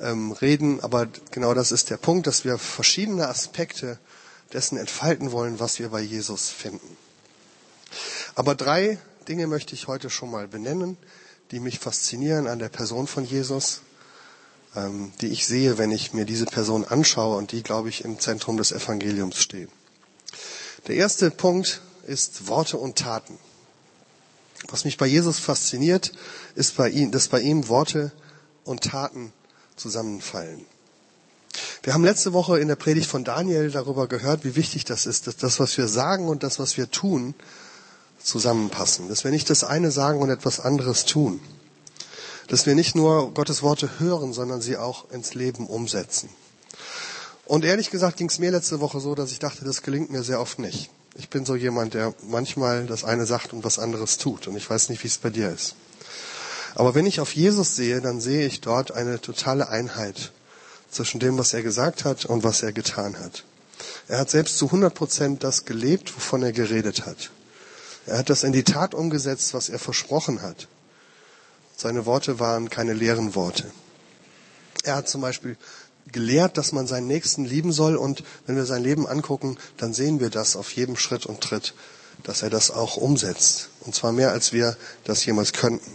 ähm, 0.00 0.32
reden, 0.32 0.80
aber 0.80 1.06
genau 1.30 1.54
das 1.54 1.70
ist 1.70 1.88
der 1.88 1.96
Punkt, 1.96 2.26
dass 2.26 2.44
wir 2.44 2.58
verschiedene 2.58 3.28
Aspekte 3.28 3.98
dessen 4.52 4.76
entfalten 4.76 5.30
wollen, 5.30 5.60
was 5.60 5.78
wir 5.78 5.90
bei 5.90 6.00
Jesus 6.00 6.50
finden. 6.50 6.96
Aber 8.34 8.56
drei 8.56 8.98
Dinge 9.28 9.46
möchte 9.46 9.74
ich 9.74 9.86
heute 9.86 10.10
schon 10.10 10.32
mal 10.32 10.48
benennen, 10.48 10.96
die 11.52 11.60
mich 11.60 11.78
faszinieren 11.78 12.48
an 12.48 12.58
der 12.58 12.70
Person 12.70 13.06
von 13.06 13.24
Jesus, 13.24 13.82
ähm, 14.74 15.12
die 15.20 15.28
ich 15.28 15.46
sehe, 15.46 15.78
wenn 15.78 15.92
ich 15.92 16.12
mir 16.12 16.24
diese 16.24 16.46
Person 16.46 16.84
anschaue 16.84 17.36
und 17.36 17.52
die, 17.52 17.62
glaube 17.62 17.88
ich, 17.88 18.04
im 18.04 18.18
Zentrum 18.18 18.56
des 18.56 18.72
Evangeliums 18.72 19.36
stehen. 19.36 19.70
Der 20.88 20.96
erste 20.96 21.30
Punkt 21.30 21.82
ist 22.06 22.48
Worte 22.48 22.76
und 22.76 22.98
Taten. 22.98 23.38
Was 24.68 24.84
mich 24.84 24.98
bei 24.98 25.06
Jesus 25.06 25.38
fasziniert, 25.38 26.12
ist 26.54 26.76
bei 26.76 26.90
ihm, 26.90 27.10
dass 27.10 27.28
bei 27.28 27.40
ihm 27.40 27.68
Worte 27.68 28.12
und 28.64 28.82
Taten 28.82 29.32
zusammenfallen. 29.76 30.66
Wir 31.82 31.94
haben 31.94 32.04
letzte 32.04 32.32
Woche 32.32 32.60
in 32.60 32.68
der 32.68 32.76
Predigt 32.76 33.08
von 33.08 33.24
Daniel 33.24 33.70
darüber 33.70 34.06
gehört, 34.06 34.44
wie 34.44 34.54
wichtig 34.54 34.84
das 34.84 35.06
ist, 35.06 35.26
dass 35.26 35.36
das, 35.36 35.58
was 35.58 35.76
wir 35.78 35.88
sagen 35.88 36.28
und 36.28 36.42
das, 36.42 36.58
was 36.58 36.76
wir 36.76 36.90
tun, 36.90 37.34
zusammenpassen. 38.22 39.08
Dass 39.08 39.24
wir 39.24 39.30
nicht 39.30 39.48
das 39.48 39.64
eine 39.64 39.90
sagen 39.90 40.20
und 40.20 40.30
etwas 40.30 40.60
anderes 40.60 41.06
tun. 41.06 41.40
Dass 42.48 42.66
wir 42.66 42.74
nicht 42.74 42.94
nur 42.94 43.32
Gottes 43.32 43.62
Worte 43.62 43.98
hören, 43.98 44.32
sondern 44.32 44.60
sie 44.60 44.76
auch 44.76 45.10
ins 45.10 45.34
Leben 45.34 45.66
umsetzen. 45.66 46.28
Und 47.46 47.64
ehrlich 47.64 47.90
gesagt 47.90 48.18
ging 48.18 48.28
es 48.28 48.38
mir 48.38 48.50
letzte 48.50 48.80
Woche 48.80 49.00
so, 49.00 49.14
dass 49.14 49.32
ich 49.32 49.38
dachte, 49.38 49.64
das 49.64 49.82
gelingt 49.82 50.10
mir 50.10 50.22
sehr 50.22 50.40
oft 50.40 50.58
nicht. 50.58 50.90
Ich 51.20 51.28
bin 51.28 51.44
so 51.44 51.54
jemand, 51.54 51.92
der 51.92 52.14
manchmal 52.22 52.86
das 52.86 53.04
eine 53.04 53.26
sagt 53.26 53.52
und 53.52 53.62
was 53.62 53.78
anderes 53.78 54.16
tut. 54.16 54.48
Und 54.48 54.56
ich 54.56 54.68
weiß 54.70 54.88
nicht, 54.88 55.04
wie 55.04 55.08
es 55.08 55.18
bei 55.18 55.28
dir 55.28 55.50
ist. 55.50 55.74
Aber 56.74 56.94
wenn 56.94 57.04
ich 57.04 57.20
auf 57.20 57.34
Jesus 57.34 57.76
sehe, 57.76 58.00
dann 58.00 58.22
sehe 58.22 58.46
ich 58.46 58.62
dort 58.62 58.92
eine 58.92 59.20
totale 59.20 59.68
Einheit 59.68 60.32
zwischen 60.90 61.20
dem, 61.20 61.36
was 61.36 61.52
er 61.52 61.62
gesagt 61.62 62.06
hat 62.06 62.24
und 62.24 62.42
was 62.42 62.62
er 62.62 62.72
getan 62.72 63.18
hat. 63.18 63.44
Er 64.08 64.18
hat 64.18 64.30
selbst 64.30 64.56
zu 64.56 64.66
100 64.66 64.94
Prozent 64.94 65.44
das 65.44 65.66
gelebt, 65.66 66.16
wovon 66.16 66.42
er 66.42 66.52
geredet 66.52 67.04
hat. 67.04 67.30
Er 68.06 68.16
hat 68.16 68.30
das 68.30 68.42
in 68.42 68.52
die 68.52 68.64
Tat 68.64 68.94
umgesetzt, 68.94 69.52
was 69.52 69.68
er 69.68 69.78
versprochen 69.78 70.40
hat. 70.40 70.68
Seine 71.76 72.06
Worte 72.06 72.40
waren 72.40 72.70
keine 72.70 72.94
leeren 72.94 73.34
Worte. 73.34 73.70
Er 74.84 74.96
hat 74.96 75.08
zum 75.08 75.20
Beispiel 75.20 75.58
gelehrt, 76.12 76.58
dass 76.58 76.72
man 76.72 76.86
seinen 76.86 77.06
Nächsten 77.06 77.44
lieben 77.44 77.72
soll. 77.72 77.96
Und 77.96 78.24
wenn 78.46 78.56
wir 78.56 78.66
sein 78.66 78.82
Leben 78.82 79.06
angucken, 79.06 79.58
dann 79.76 79.92
sehen 79.94 80.20
wir 80.20 80.30
das 80.30 80.56
auf 80.56 80.72
jedem 80.72 80.96
Schritt 80.96 81.26
und 81.26 81.40
Tritt, 81.40 81.74
dass 82.22 82.42
er 82.42 82.50
das 82.50 82.70
auch 82.70 82.96
umsetzt. 82.96 83.70
Und 83.80 83.94
zwar 83.94 84.12
mehr, 84.12 84.32
als 84.32 84.52
wir 84.52 84.76
das 85.04 85.24
jemals 85.24 85.52
könnten. 85.52 85.90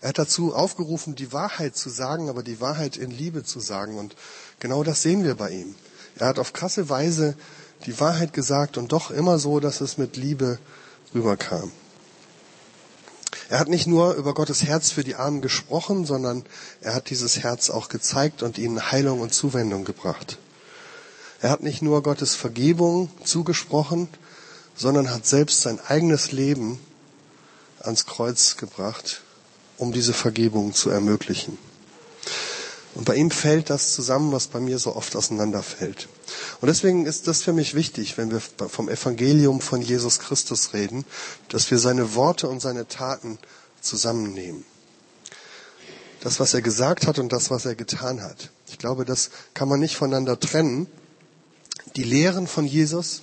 Er 0.00 0.10
hat 0.10 0.18
dazu 0.18 0.54
aufgerufen, 0.54 1.16
die 1.16 1.32
Wahrheit 1.32 1.76
zu 1.76 1.90
sagen, 1.90 2.28
aber 2.28 2.42
die 2.42 2.60
Wahrheit 2.60 2.96
in 2.96 3.10
Liebe 3.10 3.42
zu 3.42 3.58
sagen. 3.58 3.98
Und 3.98 4.14
genau 4.60 4.84
das 4.84 5.02
sehen 5.02 5.24
wir 5.24 5.34
bei 5.34 5.50
ihm. 5.50 5.74
Er 6.16 6.28
hat 6.28 6.38
auf 6.38 6.52
krasse 6.52 6.88
Weise 6.88 7.34
die 7.86 7.98
Wahrheit 8.00 8.32
gesagt 8.32 8.76
und 8.76 8.92
doch 8.92 9.10
immer 9.10 9.38
so, 9.38 9.60
dass 9.60 9.80
es 9.80 9.98
mit 9.98 10.16
Liebe 10.16 10.58
rüberkam. 11.14 11.72
Er 13.50 13.58
hat 13.58 13.68
nicht 13.68 13.86
nur 13.86 14.14
über 14.14 14.34
Gottes 14.34 14.62
Herz 14.62 14.90
für 14.90 15.04
die 15.04 15.14
Armen 15.14 15.40
gesprochen, 15.40 16.04
sondern 16.04 16.44
er 16.82 16.94
hat 16.94 17.08
dieses 17.08 17.38
Herz 17.38 17.70
auch 17.70 17.88
gezeigt 17.88 18.42
und 18.42 18.58
ihnen 18.58 18.90
Heilung 18.92 19.20
und 19.20 19.32
Zuwendung 19.32 19.84
gebracht. 19.84 20.38
Er 21.40 21.50
hat 21.50 21.62
nicht 21.62 21.80
nur 21.80 22.02
Gottes 22.02 22.34
Vergebung 22.34 23.10
zugesprochen, 23.24 24.08
sondern 24.76 25.10
hat 25.10 25.26
selbst 25.26 25.62
sein 25.62 25.80
eigenes 25.80 26.32
Leben 26.32 26.78
ans 27.80 28.04
Kreuz 28.06 28.56
gebracht, 28.56 29.22
um 29.78 29.92
diese 29.92 30.12
Vergebung 30.12 30.74
zu 30.74 30.90
ermöglichen. 30.90 31.56
Und 32.94 33.04
bei 33.04 33.14
ihm 33.14 33.30
fällt 33.30 33.70
das 33.70 33.92
zusammen, 33.94 34.32
was 34.32 34.48
bei 34.48 34.60
mir 34.60 34.78
so 34.78 34.94
oft 34.94 35.16
auseinanderfällt. 35.16 36.08
Und 36.60 36.68
deswegen 36.68 37.06
ist 37.06 37.26
das 37.26 37.42
für 37.42 37.52
mich 37.52 37.74
wichtig, 37.74 38.18
wenn 38.18 38.30
wir 38.30 38.40
vom 38.40 38.88
Evangelium 38.88 39.60
von 39.60 39.80
Jesus 39.80 40.18
Christus 40.18 40.72
reden, 40.72 41.04
dass 41.48 41.70
wir 41.70 41.78
seine 41.78 42.14
Worte 42.14 42.48
und 42.48 42.60
seine 42.60 42.88
Taten 42.88 43.38
zusammennehmen. 43.80 44.64
Das, 46.20 46.40
was 46.40 46.54
er 46.54 46.62
gesagt 46.62 47.06
hat 47.06 47.18
und 47.18 47.32
das, 47.32 47.50
was 47.50 47.64
er 47.64 47.74
getan 47.74 48.22
hat. 48.22 48.50
Ich 48.66 48.78
glaube, 48.78 49.04
das 49.04 49.30
kann 49.54 49.68
man 49.68 49.80
nicht 49.80 49.96
voneinander 49.96 50.38
trennen. 50.38 50.88
Die 51.96 52.02
Lehren 52.02 52.46
von 52.46 52.66
Jesus 52.66 53.22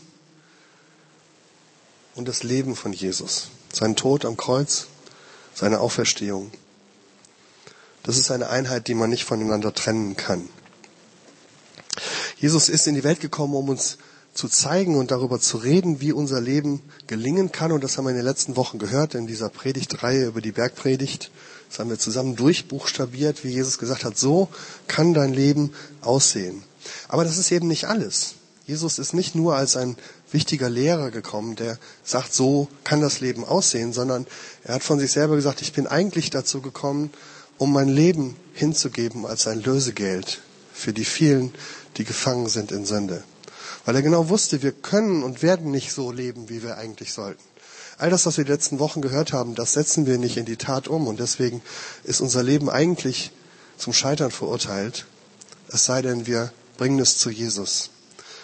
und 2.16 2.28
das 2.28 2.44
Leben 2.44 2.76
von 2.76 2.94
Jesus. 2.94 3.50
Sein 3.72 3.96
Tod 3.96 4.26
am 4.26 4.38
Kreuz, 4.38 4.88
seine 5.54 5.82
Auferstehung. 5.82 6.52
Das 8.04 8.18
ist 8.18 8.32
eine 8.32 8.50
Einheit, 8.50 8.88
die 8.88 8.94
man 8.94 9.10
nicht 9.10 9.26
voneinander 9.26 9.74
trennen 9.74 10.16
kann. 10.16 10.48
Jesus 12.38 12.70
ist 12.70 12.88
in 12.88 12.96
die 12.96 13.04
Welt 13.04 13.22
gekommen, 13.22 13.56
um 13.56 13.70
uns 13.70 13.98
zu 14.34 14.50
zeigen 14.50 14.98
und 14.98 15.12
darüber 15.12 15.40
zu 15.40 15.58
reden, 15.58 16.02
wie 16.02 16.12
unser 16.12 16.42
Leben 16.42 16.82
gelingen 17.08 17.52
kann. 17.52 17.72
Und 17.72 17.84
das 17.84 17.98
haben 17.98 18.06
wir 18.06 18.12
in 18.12 18.18
den 18.18 18.26
letzten 18.26 18.58
Wochen 18.58 18.80
gehört 18.80 19.16
in 19.16 19.28
dieser 19.28 19.50
Predigtreihe 19.50 20.26
über 20.26 20.42
die 20.42 20.52
Bergpredigt. 20.52 21.32
Das 21.70 21.80
haben 21.80 21.90
wir 21.90 21.98
zusammen 21.98 22.36
durchbuchstabiert, 22.36 23.44
wie 23.44 23.50
Jesus 23.50 23.78
gesagt 23.78 24.04
hat, 24.04 24.18
so 24.18 24.50
kann 24.88 25.14
dein 25.14 25.34
Leben 25.34 25.74
aussehen. 26.02 26.64
Aber 27.08 27.24
das 27.24 27.38
ist 27.38 27.52
eben 27.52 27.68
nicht 27.68 27.86
alles. 27.86 28.36
Jesus 28.68 29.00
ist 29.00 29.14
nicht 29.14 29.36
nur 29.36 29.56
als 29.56 29.78
ein 29.78 29.96
wichtiger 30.32 30.70
Lehrer 30.70 31.12
gekommen, 31.12 31.56
der 31.56 31.78
sagt, 32.04 32.34
so 32.34 32.68
kann 32.84 33.00
das 33.00 33.22
Leben 33.22 33.46
aussehen, 33.46 33.94
sondern 33.94 34.28
er 34.64 34.76
hat 34.76 34.84
von 34.84 35.00
sich 35.00 35.12
selber 35.12 35.36
gesagt, 35.36 35.62
ich 35.62 35.72
bin 35.72 35.88
eigentlich 35.88 36.30
dazu 36.30 36.62
gekommen, 36.62 37.12
um 37.58 37.72
mein 37.72 37.88
Leben 37.88 38.36
hinzugeben 38.54 39.26
als 39.26 39.48
ein 39.48 39.62
Lösegeld 39.62 40.42
für 40.74 40.94
die 40.94 41.06
vielen, 41.06 41.54
die 41.98 42.06
gefangen 42.06 42.48
sind 42.48 42.72
in 42.72 42.86
Sünde. 42.86 43.24
Weil 43.86 43.96
er 43.96 44.02
genau 44.02 44.30
wusste, 44.30 44.62
wir 44.62 44.72
können 44.72 45.24
und 45.24 45.42
werden 45.42 45.72
nicht 45.72 45.92
so 45.92 46.12
leben, 46.12 46.50
wie 46.50 46.64
wir 46.64 46.78
eigentlich 46.78 47.14
sollten. 47.14 47.44
All 47.98 48.10
das, 48.10 48.26
was 48.26 48.38
wir 48.38 48.44
die 48.44 48.52
letzten 48.52 48.80
Wochen 48.80 49.02
gehört 49.02 49.32
haben, 49.32 49.56
das 49.56 49.74
setzen 49.74 50.06
wir 50.06 50.18
nicht 50.18 50.38
in 50.38 50.46
die 50.46 50.58
Tat 50.58 50.88
um 50.88 51.08
und 51.08 51.20
deswegen 51.20 51.62
ist 52.04 52.20
unser 52.20 52.44
Leben 52.44 52.70
eigentlich 52.70 53.32
zum 53.78 53.94
Scheitern 53.94 54.32
verurteilt, 54.32 55.06
es 55.70 55.86
sei 55.86 56.02
denn, 56.02 56.28
wir 56.28 56.52
bringen 56.78 57.00
es 57.00 57.18
zu 57.18 57.30
Jesus. 57.30 57.90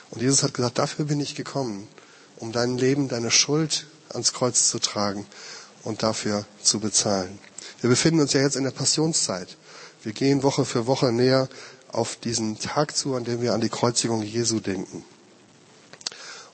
Und 0.10 0.22
Jesus 0.22 0.44
hat 0.44 0.54
gesagt, 0.54 0.80
dafür 0.80 1.06
bin 1.06 1.20
ich 1.20 1.36
gekommen, 1.36 1.88
um 2.38 2.52
dein 2.52 2.78
Leben, 2.78 3.08
deine 3.08 3.32
Schuld 3.32 3.88
ans 4.10 4.34
Kreuz 4.34 4.70
zu 4.70 4.80
tragen 4.80 5.26
und 5.84 6.04
dafür 6.04 6.46
zu 6.62 6.80
bezahlen. 6.80 7.40
Wir 7.82 7.90
befinden 7.90 8.22
uns 8.22 8.34
ja 8.34 8.42
jetzt 8.42 8.56
in 8.56 8.64
der 8.64 8.72
Passionszeit. 8.72 9.58
Wir 10.04 10.14
gehen 10.14 10.44
Woche 10.44 10.66
für 10.66 10.88
Woche 10.88 11.12
näher 11.12 11.50
auf 11.92 12.16
diesen 12.16 12.60
Tag 12.60 12.96
zu, 12.96 13.16
an 13.16 13.24
dem 13.24 13.42
wir 13.42 13.54
an 13.54 13.62
die 13.62 13.70
Kreuzigung 13.70 14.22
Jesu 14.22 14.60
denken. 14.60 15.04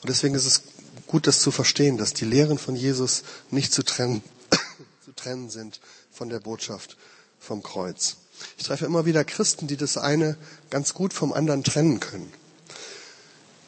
Und 0.02 0.10
deswegen 0.10 0.36
ist 0.36 0.46
es 0.46 0.62
gut, 1.08 1.28
das 1.28 1.40
zu 1.40 1.52
verstehen, 1.52 1.98
dass 1.98 2.14
die 2.14 2.26
Lehren 2.26 2.58
von 2.58 2.76
Jesus 2.76 3.24
nicht 3.52 3.74
zu 3.74 3.84
trennen, 3.84 4.22
zu 5.06 5.14
trennen 5.16 5.50
sind 5.50 5.80
von 6.12 6.30
der 6.30 6.40
Botschaft 6.40 6.98
vom 7.40 7.64
Kreuz. 7.64 8.18
Ich 8.58 8.66
treffe 8.66 8.86
immer 8.86 9.06
wieder 9.06 9.24
Christen, 9.24 9.68
die 9.68 9.78
das 9.78 9.98
eine 9.98 10.38
ganz 10.70 10.94
gut 10.94 11.14
vom 11.14 11.34
anderen 11.34 11.64
trennen 11.64 12.00
können. 12.00 12.32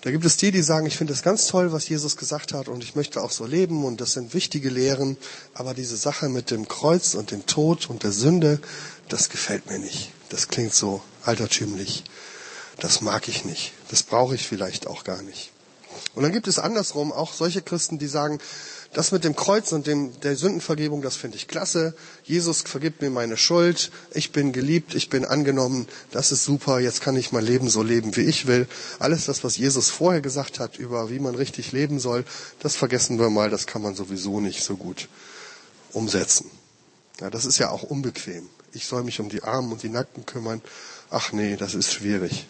Da 0.01 0.12
gibt 0.12 0.23
es 0.23 0.38
die, 0.38 0.51
die 0.51 0.62
sagen, 0.62 0.86
ich 0.86 0.95
finde 0.95 1.12
es 1.12 1.23
ganz 1.23 1.47
toll, 1.47 1.73
was 1.73 1.89
Jesus 1.89 2.15
gesagt 2.15 2.53
hat 2.53 2.69
und 2.69 2.84
ich 2.84 2.95
möchte 2.95 3.21
auch 3.21 3.32
so 3.32 3.45
leben 3.45 3.84
und 3.84 3.99
das 3.99 4.13
sind 4.13 4.34
wichtige 4.34 4.69
Lehren, 4.69 5.17
aber 5.53 5.73
diese 5.73 5.97
Sache 5.97 6.29
mit 6.29 6.51
dem 6.51 6.69
Kreuz 6.69 7.15
und 7.15 7.32
dem 7.32 7.45
Tod 7.45 7.89
und 7.89 8.03
der 8.03 8.13
Sünde, 8.13 8.62
das 9.10 9.29
gefällt 9.29 9.65
mir 9.69 9.79
nicht. 9.79 10.13
Das 10.29 10.47
klingt 10.47 10.73
so 10.73 11.01
altertümlich. 11.23 12.03
Das 12.79 13.01
mag 13.01 13.27
ich 13.27 13.45
nicht. 13.45 13.73
Das 13.89 14.03
brauche 14.03 14.35
ich 14.35 14.47
vielleicht 14.47 14.87
auch 14.87 15.03
gar 15.03 15.21
nicht. 15.21 15.51
Und 16.15 16.23
dann 16.23 16.31
gibt 16.31 16.47
es 16.47 16.59
andersrum 16.59 17.11
auch 17.11 17.33
solche 17.33 17.61
Christen, 17.61 17.97
die 17.97 18.07
sagen, 18.07 18.39
das 18.93 19.11
mit 19.11 19.23
dem 19.23 19.35
Kreuz 19.35 19.71
und 19.71 19.85
dem, 19.85 20.19
der 20.21 20.35
Sündenvergebung, 20.35 21.03
das 21.03 21.15
finde 21.15 21.37
ich 21.37 21.47
klasse. 21.47 21.93
Jesus 22.23 22.61
vergibt 22.61 23.01
mir 23.01 23.11
meine 23.11 23.37
Schuld. 23.37 23.91
Ich 24.13 24.31
bin 24.31 24.51
geliebt, 24.51 24.95
ich 24.95 25.09
bin 25.09 25.25
angenommen. 25.25 25.87
Das 26.09 26.31
ist 26.31 26.43
super. 26.43 26.79
Jetzt 26.79 27.01
kann 27.01 27.15
ich 27.15 27.31
mein 27.31 27.45
Leben 27.45 27.69
so 27.69 27.83
leben, 27.83 28.15
wie 28.15 28.21
ich 28.21 28.47
will. 28.47 28.67
Alles 28.97 29.25
das, 29.25 29.43
was 29.43 29.57
Jesus 29.57 29.91
vorher 29.91 30.21
gesagt 30.21 30.59
hat 30.59 30.77
über 30.77 31.11
wie 31.11 31.19
man 31.19 31.35
richtig 31.35 31.71
leben 31.71 31.99
soll, 31.99 32.25
das 32.59 32.75
vergessen 32.75 33.19
wir 33.19 33.29
mal. 33.29 33.51
Das 33.51 33.67
kann 33.67 33.83
man 33.83 33.93
sowieso 33.93 34.39
nicht 34.39 34.63
so 34.63 34.75
gut 34.75 35.07
umsetzen. 35.93 36.49
Ja, 37.21 37.29
das 37.29 37.45
ist 37.45 37.59
ja 37.59 37.69
auch 37.69 37.83
unbequem. 37.83 38.49
Ich 38.73 38.86
soll 38.86 39.03
mich 39.03 39.19
um 39.19 39.29
die 39.29 39.43
Armen 39.43 39.71
und 39.71 39.84
die 39.84 39.89
Nackten 39.89 40.25
kümmern. 40.25 40.62
Ach 41.10 41.32
nee, 41.32 41.55
das 41.55 41.75
ist 41.75 41.91
schwierig 41.91 42.47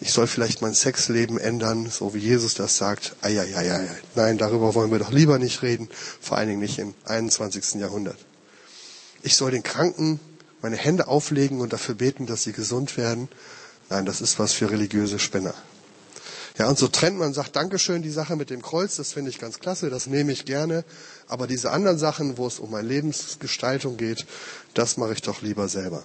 ich 0.00 0.12
soll 0.12 0.26
vielleicht 0.26 0.62
mein 0.62 0.74
Sexleben 0.74 1.38
ändern, 1.38 1.90
so 1.90 2.14
wie 2.14 2.18
Jesus 2.18 2.54
das 2.54 2.76
sagt. 2.76 3.16
Eieieiei. 3.20 3.88
Nein, 4.14 4.38
darüber 4.38 4.74
wollen 4.74 4.92
wir 4.92 4.98
doch 4.98 5.10
lieber 5.10 5.38
nicht 5.38 5.62
reden, 5.62 5.88
vor 6.20 6.38
allen 6.38 6.48
Dingen 6.48 6.60
nicht 6.60 6.78
im 6.78 6.94
21. 7.04 7.80
Jahrhundert. 7.80 8.18
Ich 9.22 9.36
soll 9.36 9.50
den 9.50 9.64
Kranken 9.64 10.20
meine 10.62 10.76
Hände 10.76 11.08
auflegen 11.08 11.60
und 11.60 11.72
dafür 11.72 11.94
beten, 11.94 12.26
dass 12.26 12.44
sie 12.44 12.52
gesund 12.52 12.96
werden. 12.96 13.28
Nein, 13.90 14.06
das 14.06 14.20
ist 14.20 14.38
was 14.38 14.52
für 14.52 14.70
religiöse 14.70 15.18
Spinner. 15.18 15.54
Ja, 16.58 16.68
und 16.68 16.76
so 16.76 16.88
trennt 16.88 17.18
man, 17.18 17.32
sagt 17.32 17.54
Dankeschön, 17.54 18.02
die 18.02 18.10
Sache 18.10 18.34
mit 18.34 18.50
dem 18.50 18.62
Kreuz, 18.62 18.96
das 18.96 19.12
finde 19.12 19.30
ich 19.30 19.38
ganz 19.38 19.60
klasse, 19.60 19.90
das 19.90 20.08
nehme 20.08 20.32
ich 20.32 20.44
gerne. 20.44 20.84
Aber 21.28 21.46
diese 21.46 21.70
anderen 21.70 21.98
Sachen, 21.98 22.36
wo 22.36 22.46
es 22.46 22.58
um 22.58 22.72
meine 22.72 22.88
Lebensgestaltung 22.88 23.96
geht, 23.96 24.26
das 24.74 24.96
mache 24.96 25.12
ich 25.12 25.22
doch 25.22 25.40
lieber 25.40 25.68
selber. 25.68 26.02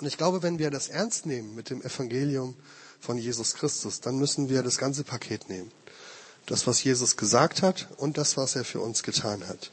Und 0.00 0.06
ich 0.06 0.16
glaube, 0.16 0.44
wenn 0.44 0.60
wir 0.60 0.70
das 0.70 0.88
ernst 0.88 1.26
nehmen 1.26 1.56
mit 1.56 1.70
dem 1.70 1.82
Evangelium, 1.82 2.54
von 3.00 3.18
Jesus 3.18 3.54
Christus, 3.54 4.00
dann 4.00 4.18
müssen 4.18 4.48
wir 4.48 4.62
das 4.62 4.78
ganze 4.78 5.04
Paket 5.04 5.48
nehmen. 5.48 5.70
Das, 6.46 6.66
was 6.66 6.82
Jesus 6.82 7.16
gesagt 7.16 7.62
hat 7.62 7.88
und 7.96 8.18
das, 8.18 8.36
was 8.36 8.56
er 8.56 8.64
für 8.64 8.80
uns 8.80 9.02
getan 9.02 9.46
hat. 9.46 9.70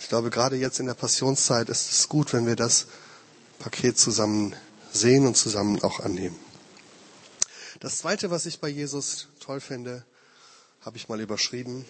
Ich 0.00 0.08
glaube, 0.08 0.30
gerade 0.30 0.56
jetzt 0.56 0.80
in 0.80 0.86
der 0.86 0.94
Passionszeit 0.94 1.68
ist 1.68 1.90
es 1.90 2.08
gut, 2.08 2.32
wenn 2.32 2.46
wir 2.46 2.56
das 2.56 2.86
Paket 3.58 3.98
zusammen 3.98 4.54
sehen 4.92 5.26
und 5.26 5.36
zusammen 5.36 5.82
auch 5.82 6.00
annehmen. 6.00 6.36
Das 7.80 7.98
zweite, 7.98 8.30
was 8.30 8.46
ich 8.46 8.60
bei 8.60 8.68
Jesus 8.68 9.28
toll 9.38 9.60
finde, 9.60 10.04
habe 10.80 10.96
ich 10.96 11.08
mal 11.08 11.20
überschrieben, 11.20 11.84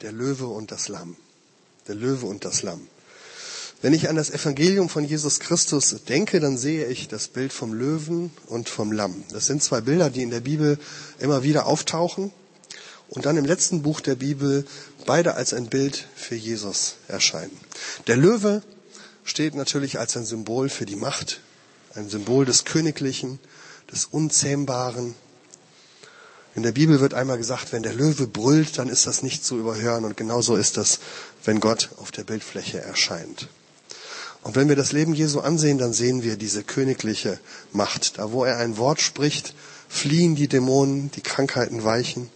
der 0.00 0.12
Löwe 0.12 0.46
und 0.46 0.70
das 0.70 0.88
Lamm. 0.88 1.16
Der 1.88 1.96
Löwe 1.96 2.26
und 2.26 2.44
das 2.44 2.62
Lamm. 2.62 2.86
Wenn 3.82 3.94
ich 3.94 4.08
an 4.08 4.16
das 4.16 4.30
Evangelium 4.30 4.88
von 4.88 5.04
Jesus 5.04 5.40
Christus 5.40 5.96
denke, 6.08 6.40
dann 6.40 6.56
sehe 6.58 6.86
ich 6.86 7.08
das 7.08 7.28
Bild 7.28 7.52
vom 7.52 7.72
Löwen 7.72 8.30
und 8.46 8.68
vom 8.68 8.92
Lamm. 8.92 9.24
Das 9.30 9.46
sind 9.46 9.62
zwei 9.62 9.80
Bilder, 9.80 10.10
die 10.10 10.22
in 10.22 10.30
der 10.30 10.40
Bibel 10.40 10.78
immer 11.18 11.42
wieder 11.42 11.66
auftauchen 11.66 12.32
und 13.08 13.26
dann 13.26 13.36
im 13.36 13.44
letzten 13.44 13.82
Buch 13.82 14.00
der 14.00 14.16
Bibel 14.16 14.66
beide 15.06 15.34
als 15.34 15.52
ein 15.52 15.68
Bild 15.68 16.06
für 16.14 16.34
Jesus 16.34 16.96
erscheinen. 17.08 17.56
Der 18.06 18.16
Löwe 18.16 18.62
steht 19.24 19.54
natürlich 19.54 19.98
als 19.98 20.16
ein 20.16 20.24
Symbol 20.24 20.68
für 20.68 20.86
die 20.86 20.96
Macht, 20.96 21.40
ein 21.94 22.08
Symbol 22.08 22.44
des 22.44 22.64
Königlichen, 22.64 23.38
des 23.92 24.06
Unzähmbaren. 24.06 25.14
In 26.54 26.62
der 26.62 26.72
Bibel 26.72 27.00
wird 27.00 27.14
einmal 27.14 27.38
gesagt, 27.38 27.72
wenn 27.72 27.82
der 27.82 27.94
Löwe 27.94 28.26
brüllt, 28.26 28.78
dann 28.78 28.88
ist 28.88 29.06
das 29.06 29.22
nicht 29.22 29.44
zu 29.44 29.58
überhören 29.58 30.04
und 30.04 30.16
genauso 30.16 30.56
ist 30.56 30.76
das, 30.76 30.98
wenn 31.44 31.60
Gott 31.60 31.90
auf 31.98 32.10
der 32.10 32.24
Bildfläche 32.24 32.80
erscheint. 32.80 33.48
Und 34.42 34.56
wenn 34.56 34.68
wir 34.68 34.76
das 34.76 34.92
Leben 34.92 35.14
Jesu 35.14 35.40
ansehen, 35.40 35.78
dann 35.78 35.92
sehen 35.92 36.22
wir 36.22 36.36
diese 36.36 36.62
königliche 36.62 37.38
Macht. 37.72 38.18
Da 38.18 38.32
wo 38.32 38.44
er 38.44 38.58
ein 38.58 38.76
Wort 38.76 39.00
spricht, 39.00 39.54
fliehen 39.88 40.36
die 40.36 40.48
Dämonen, 40.48 41.10
die 41.12 41.20
Krankheiten 41.20 41.84
weichen. 41.84 42.30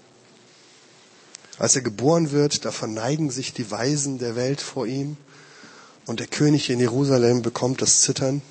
Als 1.59 1.77
er 1.77 1.83
geboren 1.83 2.33
wird, 2.33 2.65
da 2.65 2.73
verneigen 2.73 3.31
sich 3.31 3.53
die 3.53 3.71
Weisen 3.71 4.19
der 4.19 4.37
Welt 4.37 4.61
vor 4.61 4.87
ihm 4.87 5.17
und 6.07 6.21
der 6.21 6.27
König 6.27 6.71
in 6.71 6.81
Jerusalem 6.81 7.43
bekommt 7.43 7.83
das 7.83 8.01
Zittern. 8.01 8.43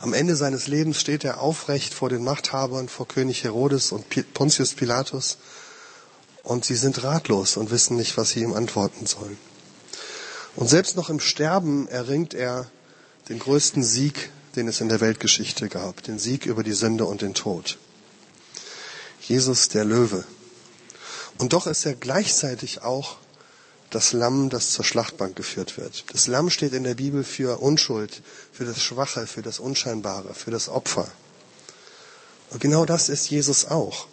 Am 0.00 0.12
Ende 0.12 0.36
seines 0.36 0.66
Lebens 0.66 1.00
steht 1.00 1.24
er 1.24 1.40
aufrecht 1.40 1.94
vor 1.94 2.08
den 2.08 2.24
Machthabern, 2.24 2.88
vor 2.88 3.06
König 3.08 3.44
Herodes 3.44 3.92
und 3.92 4.04
Pontius 4.34 4.74
Pilatus 4.74 5.38
und 6.42 6.64
sie 6.64 6.76
sind 6.76 7.02
ratlos 7.02 7.56
und 7.56 7.70
wissen 7.70 7.96
nicht, 7.96 8.16
was 8.16 8.30
sie 8.30 8.40
ihm 8.40 8.52
antworten 8.52 9.06
sollen. 9.06 9.38
Und 10.56 10.68
selbst 10.68 10.96
noch 10.96 11.10
im 11.10 11.20
Sterben 11.20 11.88
erringt 11.88 12.34
er 12.34 12.70
den 13.28 13.38
größten 13.38 13.82
Sieg, 13.82 14.30
den 14.56 14.68
es 14.68 14.80
in 14.80 14.88
der 14.88 15.00
Weltgeschichte 15.00 15.68
gab, 15.68 16.02
den 16.02 16.18
Sieg 16.18 16.46
über 16.46 16.62
die 16.62 16.74
Sünde 16.74 17.06
und 17.06 17.22
den 17.22 17.34
Tod. 17.34 17.78
Jesus 19.20 19.68
der 19.68 19.84
Löwe. 19.84 20.24
Und 21.38 21.52
doch 21.52 21.66
ist 21.66 21.86
er 21.86 21.94
gleichzeitig 21.94 22.82
auch 22.82 23.16
das 23.94 24.12
Lamm, 24.12 24.50
das 24.50 24.70
zur 24.70 24.84
Schlachtbank 24.84 25.36
geführt 25.36 25.76
wird. 25.76 26.04
Das 26.12 26.26
Lamm 26.26 26.50
steht 26.50 26.72
in 26.72 26.84
der 26.84 26.94
Bibel 26.94 27.22
für 27.22 27.60
Unschuld, 27.60 28.22
für 28.52 28.64
das 28.64 28.82
Schwache, 28.82 29.26
für 29.26 29.42
das 29.42 29.60
Unscheinbare, 29.60 30.34
für 30.34 30.50
das 30.50 30.68
Opfer. 30.68 31.10
Und 32.50 32.60
genau 32.60 32.84
das 32.84 33.08
ist 33.08 33.30
Jesus 33.30 33.66
auch. 33.66 34.08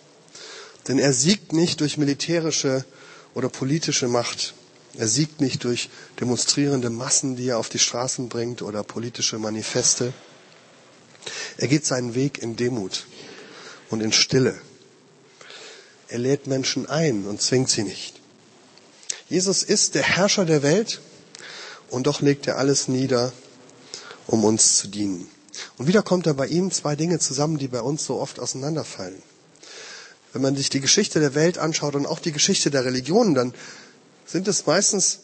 Denn 0.88 1.00
er 1.00 1.14
siegt 1.14 1.54
nicht 1.54 1.82
durch 1.82 1.98
militärische 1.98 2.86
oder 3.34 3.50
politische 3.50 4.08
Macht. 4.08 4.54
Er 4.98 5.08
siegt 5.08 5.42
nicht 5.42 5.64
durch 5.64 5.90
demonstrierende 6.20 6.90
Massen, 6.90 7.36
die 7.36 7.50
er 7.50 7.58
auf 7.58 7.70
die 7.70 7.80
Straßen 7.80 8.30
bringt 8.30 8.62
oder 8.62 8.84
politische 8.84 9.40
Manifeste. 9.40 10.14
Er 11.58 11.68
geht 11.68 11.86
seinen 11.86 12.14
Weg 12.14 12.40
in 12.40 12.56
Demut 12.56 13.06
und 13.90 14.02
in 14.02 14.12
Stille. 14.12 14.60
Er 16.08 16.20
lädt 16.20 16.46
Menschen 16.46 16.88
ein 16.88 17.26
und 17.26 17.42
zwingt 17.42 17.70
sie 17.70 17.84
nicht. 17.84 18.21
Jesus 19.32 19.64
ist 19.64 19.96
der 19.96 20.04
Herrscher 20.04 20.44
der 20.44 20.62
Welt 20.62 21.00
und 21.90 22.06
doch 22.06 22.20
legt 22.20 22.48
er 22.48 22.58
alles 22.58 22.90
nieder, 22.90 23.32
um 24.28 24.44
uns 24.44 24.76
zu 24.78 24.90
dienen. 24.90 25.26
Und 25.78 25.88
wieder 25.88 26.04
kommt 26.04 26.28
da 26.28 26.34
bei 26.34 26.48
ihm 26.48 26.70
zwei 26.70 26.98
Dinge 26.98 27.18
zusammen, 27.18 27.58
die 27.58 27.70
bei 27.70 27.80
uns 27.80 28.04
so 28.04 28.20
oft 28.20 28.42
auseinanderfallen. 28.42 29.24
Wenn 30.34 30.42
man 30.42 30.58
sich 30.58 30.70
die 30.70 30.82
Geschichte 30.82 31.22
der 31.22 31.34
Welt 31.34 31.58
anschaut 31.60 31.96
und 31.96 32.08
auch 32.08 32.20
die 32.20 32.34
Geschichte 32.34 32.72
der 32.72 32.84
Religionen, 32.84 33.34
dann 33.34 33.54
sind 34.26 34.50
es 34.50 34.66
meistens, 34.66 35.20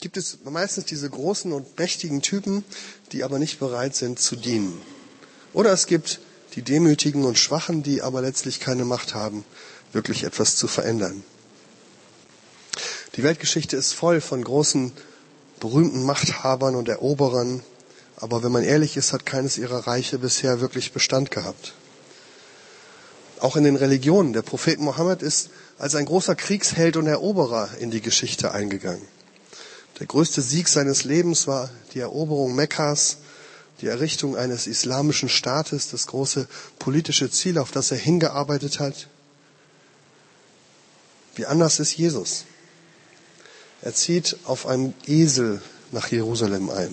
gibt 0.00 0.16
es 0.16 0.38
meistens 0.44 0.84
diese 0.84 1.10
großen 1.10 1.52
und 1.52 1.76
mächtigen 1.76 2.22
Typen, 2.22 2.62
die 3.10 3.24
aber 3.24 3.40
nicht 3.40 3.58
bereit 3.58 3.96
sind 3.96 4.20
zu 4.20 4.36
dienen. 4.36 4.80
Oder 5.52 5.72
es 5.72 5.88
gibt 5.88 6.20
die 6.54 6.62
Demütigen 6.62 7.24
und 7.24 7.40
Schwachen, 7.40 7.82
die 7.82 8.02
aber 8.02 8.22
letztlich 8.22 8.60
keine 8.60 8.84
Macht 8.84 9.16
haben, 9.16 9.44
wirklich 9.92 10.22
etwas 10.22 10.54
zu 10.54 10.68
verändern. 10.68 11.24
Die 13.14 13.22
Weltgeschichte 13.22 13.76
ist 13.76 13.92
voll 13.92 14.20
von 14.20 14.42
großen, 14.42 14.92
berühmten 15.60 16.02
Machthabern 16.02 16.74
und 16.74 16.88
Eroberern, 16.88 17.62
aber 18.16 18.42
wenn 18.42 18.52
man 18.52 18.64
ehrlich 18.64 18.96
ist, 18.96 19.12
hat 19.12 19.26
keines 19.26 19.58
ihrer 19.58 19.86
Reiche 19.86 20.18
bisher 20.18 20.60
wirklich 20.60 20.92
Bestand 20.92 21.30
gehabt. 21.30 21.74
Auch 23.40 23.56
in 23.56 23.64
den 23.64 23.76
Religionen. 23.76 24.32
Der 24.32 24.42
Prophet 24.42 24.80
Mohammed 24.80 25.22
ist 25.22 25.50
als 25.78 25.94
ein 25.94 26.06
großer 26.06 26.34
Kriegsheld 26.34 26.96
und 26.96 27.06
Eroberer 27.06 27.68
in 27.78 27.90
die 27.90 28.00
Geschichte 28.00 28.52
eingegangen. 28.52 29.06
Der 29.98 30.06
größte 30.06 30.42
Sieg 30.42 30.68
seines 30.68 31.04
Lebens 31.04 31.46
war 31.46 31.70
die 31.94 32.00
Eroberung 32.00 32.54
Mekkas, 32.54 33.18
die 33.80 33.88
Errichtung 33.88 34.36
eines 34.36 34.66
islamischen 34.66 35.28
Staates, 35.28 35.90
das 35.90 36.06
große 36.06 36.48
politische 36.78 37.30
Ziel, 37.30 37.58
auf 37.58 37.70
das 37.70 37.90
er 37.90 37.98
hingearbeitet 37.98 38.80
hat. 38.80 39.08
Wie 41.34 41.44
anders 41.44 41.80
ist 41.80 41.96
Jesus? 41.96 42.44
Er 43.86 43.94
zieht 43.94 44.36
auf 44.46 44.66
einem 44.66 44.94
Esel 45.06 45.62
nach 45.92 46.08
Jerusalem 46.08 46.70
ein 46.70 46.92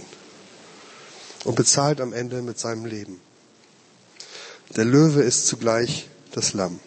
und 1.44 1.56
bezahlt 1.56 2.00
am 2.00 2.14
Ende 2.14 2.44
mit 2.44 2.60
seinem 2.60 2.86
Leben. 2.86 3.20
Der 4.76 4.86
Löwe 4.86 5.24
ist 5.24 5.48
zugleich 5.48 6.08
das 6.34 6.54
Lamm. 6.54 6.80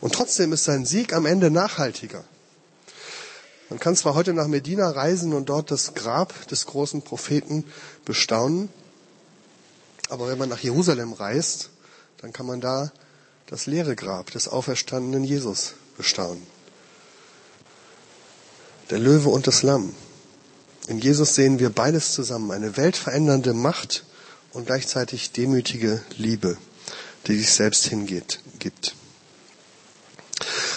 Und 0.00 0.14
trotzdem 0.14 0.52
ist 0.52 0.64
sein 0.64 0.84
Sieg 0.84 1.12
am 1.12 1.26
Ende 1.26 1.52
nachhaltiger. 1.52 2.24
Man 3.70 3.78
kann 3.78 3.94
zwar 3.94 4.16
heute 4.16 4.34
nach 4.34 4.48
Medina 4.48 4.90
reisen 4.90 5.32
und 5.32 5.48
dort 5.48 5.70
das 5.70 5.94
Grab 5.94 6.48
des 6.48 6.66
großen 6.66 7.02
Propheten 7.02 7.64
bestaunen, 8.04 8.68
aber 10.08 10.26
wenn 10.26 10.38
man 10.38 10.48
nach 10.48 10.58
Jerusalem 10.58 11.12
reist, 11.12 11.70
dann 12.20 12.32
kann 12.32 12.46
man 12.46 12.60
da 12.60 12.90
das 13.46 13.66
leere 13.66 13.94
Grab 13.94 14.32
des 14.32 14.48
auferstandenen 14.48 15.22
Jesus 15.22 15.74
bestaunen 15.96 16.55
der 18.90 18.98
Löwe 18.98 19.28
und 19.28 19.46
das 19.46 19.62
Lamm. 19.62 19.94
In 20.88 21.00
Jesus 21.00 21.34
sehen 21.34 21.58
wir 21.58 21.70
beides 21.70 22.12
zusammen, 22.12 22.50
eine 22.52 22.76
weltverändernde 22.76 23.54
Macht 23.54 24.04
und 24.52 24.66
gleichzeitig 24.66 25.32
demütige 25.32 26.00
Liebe, 26.16 26.56
die 27.26 27.36
sich 27.36 27.52
selbst 27.52 27.86
hingeht, 27.86 28.40
gibt. 28.58 28.94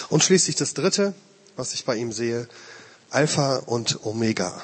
Und 0.08 0.24
schließlich 0.24 0.56
das 0.56 0.74
dritte, 0.74 1.14
was 1.56 1.74
ich 1.74 1.84
bei 1.84 1.96
ihm 1.96 2.12
sehe, 2.12 2.48
Alpha 3.10 3.56
und 3.56 4.04
Omega. 4.04 4.60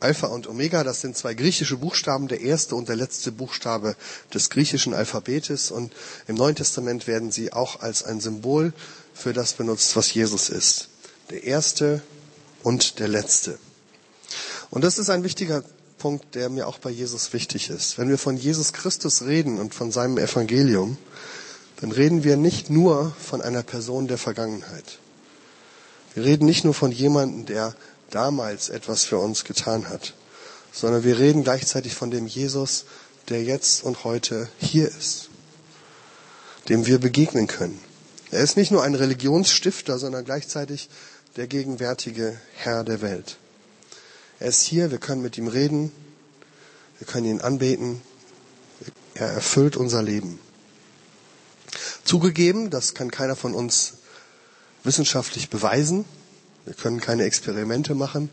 Alpha 0.00 0.26
und 0.26 0.46
Omega, 0.46 0.84
das 0.84 1.00
sind 1.00 1.16
zwei 1.16 1.32
griechische 1.32 1.78
Buchstaben, 1.78 2.28
der 2.28 2.42
erste 2.42 2.76
und 2.76 2.90
der 2.90 2.96
letzte 2.96 3.32
Buchstabe 3.32 3.96
des 4.34 4.50
griechischen 4.50 4.92
Alphabetes. 4.92 5.70
Und 5.70 5.94
im 6.26 6.34
Neuen 6.34 6.56
Testament 6.56 7.06
werden 7.06 7.32
sie 7.32 7.54
auch 7.54 7.80
als 7.80 8.02
ein 8.02 8.20
Symbol 8.20 8.74
für 9.14 9.32
das 9.32 9.54
benutzt, 9.54 9.96
was 9.96 10.12
Jesus 10.12 10.50
ist. 10.50 10.88
Der 11.30 11.44
erste 11.44 12.02
und 12.64 12.98
der 12.98 13.08
Letzte. 13.08 13.58
Und 14.70 14.82
das 14.82 14.98
ist 14.98 15.10
ein 15.10 15.22
wichtiger 15.22 15.62
Punkt, 15.98 16.34
der 16.34 16.48
mir 16.48 16.66
auch 16.66 16.78
bei 16.78 16.90
Jesus 16.90 17.32
wichtig 17.32 17.70
ist. 17.70 17.96
Wenn 17.96 18.08
wir 18.08 18.18
von 18.18 18.36
Jesus 18.36 18.72
Christus 18.72 19.22
reden 19.22 19.60
und 19.60 19.74
von 19.74 19.92
seinem 19.92 20.18
Evangelium, 20.18 20.98
dann 21.80 21.92
reden 21.92 22.24
wir 22.24 22.36
nicht 22.36 22.70
nur 22.70 23.14
von 23.20 23.40
einer 23.40 23.62
Person 23.62 24.08
der 24.08 24.18
Vergangenheit. 24.18 24.98
Wir 26.14 26.24
reden 26.24 26.46
nicht 26.46 26.64
nur 26.64 26.74
von 26.74 26.90
jemandem, 26.90 27.46
der 27.46 27.74
damals 28.10 28.68
etwas 28.68 29.04
für 29.04 29.18
uns 29.18 29.44
getan 29.44 29.88
hat, 29.88 30.14
sondern 30.72 31.04
wir 31.04 31.18
reden 31.18 31.44
gleichzeitig 31.44 31.94
von 31.94 32.10
dem 32.10 32.26
Jesus, 32.26 32.84
der 33.28 33.42
jetzt 33.42 33.84
und 33.84 34.04
heute 34.04 34.48
hier 34.58 34.88
ist, 34.88 35.28
dem 36.68 36.86
wir 36.86 36.98
begegnen 36.98 37.46
können. 37.46 37.80
Er 38.30 38.42
ist 38.42 38.56
nicht 38.56 38.70
nur 38.70 38.82
ein 38.82 38.94
Religionsstifter, 38.94 39.98
sondern 39.98 40.24
gleichzeitig 40.24 40.88
der 41.36 41.46
gegenwärtige 41.48 42.38
Herr 42.54 42.84
der 42.84 43.00
Welt. 43.00 43.38
Er 44.38 44.48
ist 44.48 44.62
hier, 44.62 44.90
wir 44.90 44.98
können 44.98 45.22
mit 45.22 45.36
ihm 45.36 45.48
reden, 45.48 45.90
wir 46.98 47.06
können 47.06 47.26
ihn 47.26 47.40
anbeten, 47.40 48.00
er 49.14 49.28
erfüllt 49.28 49.76
unser 49.76 50.02
Leben. 50.02 50.38
Zugegeben, 52.04 52.70
das 52.70 52.94
kann 52.94 53.10
keiner 53.10 53.36
von 53.36 53.54
uns 53.54 53.94
wissenschaftlich 54.84 55.50
beweisen. 55.50 56.04
Wir 56.66 56.74
können 56.74 57.00
keine 57.00 57.24
Experimente 57.24 57.94
machen, 57.94 58.30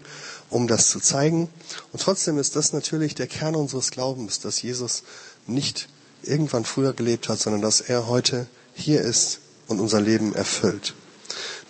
um 0.49 0.67
das 0.67 0.89
zu 0.89 0.99
zeigen. 0.99 1.49
Und 1.91 2.01
trotzdem 2.01 2.37
ist 2.37 2.55
das 2.55 2.73
natürlich 2.73 3.15
der 3.15 3.27
Kern 3.27 3.55
unseres 3.55 3.91
Glaubens, 3.91 4.39
dass 4.39 4.61
Jesus 4.61 5.03
nicht 5.47 5.89
irgendwann 6.23 6.65
früher 6.65 6.93
gelebt 6.93 7.29
hat, 7.29 7.39
sondern 7.39 7.61
dass 7.61 7.81
er 7.81 8.07
heute 8.07 8.47
hier 8.73 9.01
ist 9.01 9.39
und 9.67 9.79
unser 9.79 10.01
Leben 10.01 10.35
erfüllt 10.35 10.93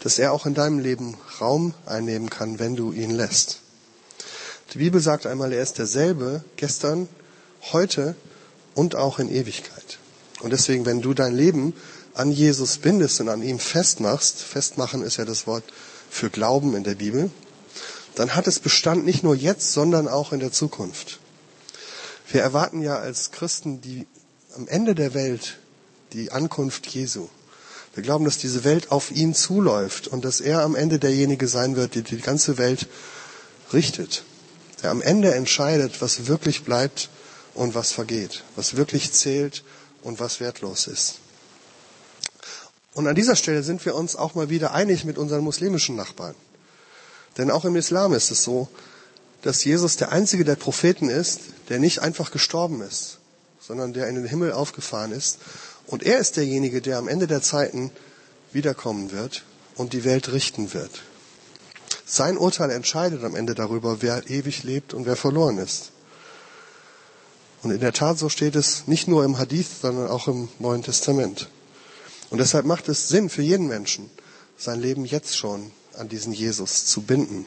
dass 0.02 0.20
er 0.20 0.34
auch 0.34 0.46
in 0.46 0.54
deinem 0.54 0.80
Leben 0.80 1.18
Raum 1.40 1.74
einnehmen 1.86 2.30
kann, 2.30 2.60
wenn 2.60 2.76
du 2.76 2.92
ihn 2.92 3.12
lässt. 3.12 3.60
Die 4.74 4.80
Bibel 4.80 5.02
sagt 5.02 5.26
einmal, 5.26 5.54
er 5.54 5.62
ist 5.62 5.78
derselbe 5.78 6.44
gestern, 6.56 7.08
heute 7.72 8.16
und 8.74 8.96
auch 8.96 9.20
in 9.20 9.30
Ewigkeit. 9.30 10.00
Und 10.42 10.52
deswegen, 10.52 10.86
wenn 10.86 11.02
du 11.02 11.14
dein 11.14 11.36
Leben 11.36 11.74
an 12.14 12.32
Jesus 12.32 12.78
bindest 12.78 13.22
und 13.22 13.30
an 13.30 13.44
ihm 13.44 13.60
festmachst, 13.60 14.42
festmachen 14.42 15.04
ist 15.04 15.18
ja 15.18 15.26
das 15.26 15.46
Wort 15.46 15.64
für 16.10 16.30
Glauben 16.30 16.76
in 16.76 16.84
der 16.84 16.96
Bibel, 16.96 17.30
dann 18.16 18.36
hat 18.36 18.48
es 18.48 18.60
Bestand 18.60 19.06
nicht 19.06 19.24
nur 19.24 19.36
jetzt, 19.36 19.72
sondern 19.72 20.08
auch 20.08 20.34
in 20.34 20.40
der 20.40 20.52
Zukunft. 20.52 21.20
Wir 22.30 22.42
erwarten 22.42 22.82
ja 22.82 22.98
als 22.98 23.32
Christen 23.32 23.82
die 23.82 24.08
am 24.56 24.68
Ende 24.68 24.96
der 24.96 25.14
Welt 25.14 25.60
die 26.14 26.32
Ankunft 26.32 26.88
Jesu. 26.88 27.28
Wir 27.94 28.04
glauben, 28.04 28.24
dass 28.26 28.38
diese 28.38 28.64
Welt 28.64 28.92
auf 28.92 29.12
ihn 29.12 29.34
zuläuft 29.36 30.08
und 30.08 30.24
dass 30.24 30.40
er 30.40 30.62
am 30.62 30.76
Ende 30.76 30.98
derjenige 30.98 31.48
sein 31.48 31.76
wird, 31.76 31.96
der 31.96 32.04
die 32.04 32.22
ganze 32.22 32.58
Welt 32.58 32.88
richtet. 33.74 34.24
Der 34.82 34.92
am 34.92 35.02
Ende 35.02 35.34
entscheidet, 35.34 36.02
was 36.02 36.28
wirklich 36.28 36.64
bleibt 36.64 37.10
und 37.54 37.76
was 37.76 37.92
vergeht, 37.92 38.44
was 38.56 38.78
wirklich 38.78 39.12
zählt 39.12 39.64
und 40.04 40.20
was 40.20 40.40
wertlos 40.40 40.88
ist. 40.88 41.16
Und 42.94 43.08
an 43.08 43.16
dieser 43.16 43.36
Stelle 43.36 43.64
sind 43.64 43.86
wir 43.86 43.96
uns 43.96 44.16
auch 44.16 44.36
mal 44.36 44.50
wieder 44.50 44.74
einig 44.74 45.06
mit 45.06 45.18
unseren 45.18 45.44
muslimischen 45.44 45.96
Nachbarn. 45.96 46.36
Denn 47.38 47.52
auch 47.52 47.66
im 47.66 47.76
Islam 47.76 48.14
ist 48.14 48.32
es 48.32 48.44
so, 48.44 48.68
dass 49.42 49.64
Jesus 49.64 49.98
der 49.98 50.12
einzige 50.12 50.44
der 50.46 50.56
Propheten 50.56 51.10
ist, 51.10 51.42
der 51.70 51.80
nicht 51.80 52.00
einfach 52.00 52.32
gestorben 52.32 52.82
ist, 52.82 53.20
sondern 53.60 53.94
der 53.94 54.08
in 54.08 54.16
den 54.16 54.26
Himmel 54.26 54.52
aufgefahren 54.52 55.12
ist 55.12 55.40
und 55.92 56.04
er 56.04 56.20
ist 56.20 56.38
derjenige, 56.38 56.82
der 56.82 56.98
am 56.98 57.10
Ende 57.10 57.28
der 57.28 57.42
Zeiten 57.42 57.92
wiederkommen 58.54 59.12
wird 59.12 59.44
und 59.76 59.92
die 59.92 60.06
Welt 60.06 60.32
richten 60.32 60.74
wird. 60.74 61.04
Sein 62.06 62.38
Urteil 62.38 62.72
entscheidet 62.72 63.24
am 63.26 63.36
Ende 63.36 63.56
darüber, 63.56 64.02
wer 64.02 64.30
ewig 64.30 64.64
lebt 64.64 64.94
und 64.94 65.06
wer 65.06 65.18
verloren 65.18 65.58
ist. 65.58 65.92
Und 67.62 67.72
in 67.72 67.82
der 67.82 67.94
Tat, 67.94 68.18
so 68.18 68.30
steht 68.30 68.56
es 68.56 68.88
nicht 68.88 69.08
nur 69.08 69.26
im 69.26 69.38
Hadith, 69.38 69.68
sondern 69.82 70.10
auch 70.10 70.28
im 70.30 70.48
Neuen 70.60 70.82
Testament. 70.82 71.50
Und 72.30 72.40
deshalb 72.40 72.66
macht 72.66 72.88
es 72.88 73.10
Sinn 73.10 73.30
für 73.30 73.42
jeden 73.42 73.68
Menschen, 73.68 74.10
sein 74.58 74.80
Leben 74.80 75.04
jetzt 75.04 75.38
schon 75.38 75.72
an 75.98 76.08
diesen 76.08 76.32
Jesus 76.32 76.86
zu 76.86 77.02
binden. 77.02 77.46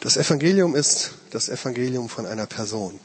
Das 0.00 0.18
Evangelium 0.18 0.76
ist 0.76 1.12
das 1.30 1.48
Evangelium 1.48 2.10
von 2.10 2.26
einer 2.26 2.46
Person 2.46 3.00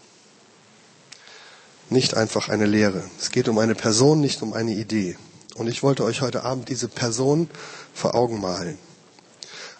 nicht 1.90 2.16
einfach 2.16 2.50
eine 2.50 2.66
Lehre. 2.66 3.04
Es 3.20 3.32
geht 3.32 3.48
um 3.48 3.58
eine 3.58 3.76
Person, 3.76 4.22
nicht 4.22 4.42
um 4.42 4.54
eine 4.54 4.74
Idee. 4.74 5.18
Und 5.56 5.68
ich 5.68 5.84
wollte 5.84 6.04
euch 6.04 6.22
heute 6.22 6.44
Abend 6.44 6.70
diese 6.70 6.88
Person 6.88 7.50
vor 7.94 8.16
Augen 8.16 8.40
malen. 8.40 8.78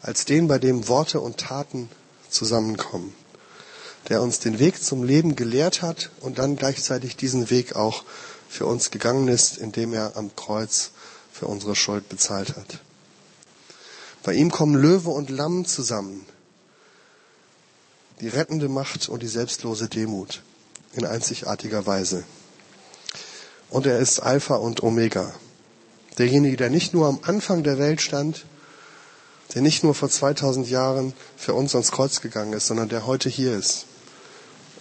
als 0.02 0.26
den, 0.26 0.48
bei 0.48 0.60
dem 0.60 0.88
Worte 0.88 1.20
und 1.20 1.38
Taten 1.38 1.90
zusammenkommen, 2.30 3.14
der 4.08 4.22
uns 4.22 4.40
den 4.40 4.60
Weg 4.60 4.82
zum 4.82 5.04
Leben 5.04 5.36
gelehrt 5.36 5.82
hat 5.82 6.12
und 6.22 6.40
dann 6.40 6.56
gleichzeitig 6.56 7.16
diesen 7.16 7.50
Weg 7.50 7.76
auch 7.76 8.04
für 8.48 8.66
uns 8.66 8.92
gegangen 8.92 9.28
ist, 9.28 9.58
indem 9.58 9.94
er 9.94 10.16
am 10.16 10.36
Kreuz 10.36 10.92
für 11.32 11.48
unsere 11.48 11.76
Schuld 11.76 12.10
bezahlt 12.10 12.56
hat. 12.56 12.80
Bei 14.24 14.34
ihm 14.34 14.52
kommen 14.52 14.76
Löwe 14.76 15.10
und 15.10 15.30
Lamm 15.30 15.66
zusammen, 15.66 16.26
die 18.22 18.28
rettende 18.28 18.68
Macht 18.68 19.08
und 19.08 19.24
die 19.24 19.28
selbstlose 19.28 19.88
Demut 19.88 20.42
in 20.94 21.06
einzigartiger 21.06 21.86
Weise. 21.86 22.24
Und 23.70 23.86
er 23.86 24.00
ist 24.00 24.20
Alpha 24.20 24.56
und 24.56 24.82
Omega. 24.84 25.34
Derjenige, 26.18 26.58
der 26.58 26.70
nicht 26.70 26.94
nur 26.94 27.08
am 27.08 27.20
Anfang 27.22 27.64
der 27.64 27.78
Welt 27.78 28.02
stand, 28.02 28.46
der 29.54 29.62
nicht 29.62 29.84
nur 29.84 29.96
vor 29.96 30.10
2000 30.10 30.70
Jahren 30.70 31.14
für 31.38 31.54
uns 31.54 31.74
ans 31.76 31.92
Kreuz 31.92 32.22
gegangen 32.22 32.54
ist, 32.54 32.68
sondern 32.68 32.90
der 32.90 33.06
heute 33.06 33.30
hier 33.30 33.56
ist 33.56 33.86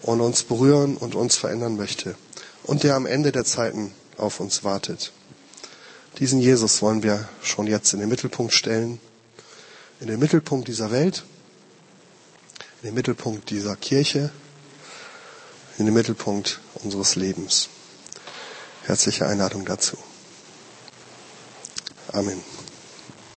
und 0.02 0.20
uns 0.20 0.42
berühren 0.42 0.96
und 0.96 1.14
uns 1.14 1.36
verändern 1.36 1.76
möchte 1.76 2.16
und 2.64 2.82
der 2.82 2.94
am 2.94 3.06
Ende 3.06 3.32
der 3.32 3.44
Zeiten 3.44 3.92
auf 4.16 4.40
uns 4.40 4.64
wartet. 4.64 5.12
Diesen 6.18 6.40
Jesus 6.40 6.82
wollen 6.82 7.02
wir 7.02 7.28
schon 7.42 7.66
jetzt 7.66 7.92
in 7.94 8.00
den 8.00 8.08
Mittelpunkt 8.08 8.52
stellen, 8.52 9.00
in 10.00 10.08
den 10.08 10.18
Mittelpunkt 10.18 10.68
dieser 10.68 10.90
Welt, 10.90 11.24
in 12.82 12.88
den 12.88 12.94
Mittelpunkt 12.94 13.50
dieser 13.50 13.76
Kirche, 13.76 14.30
in 15.78 15.86
den 15.86 15.94
Mittelpunkt 15.94 16.60
unseres 16.82 17.14
Lebens. 17.14 17.68
Herzliche 18.84 19.26
Einladung 19.26 19.64
dazu. 19.64 19.96
Amen. 22.12 22.42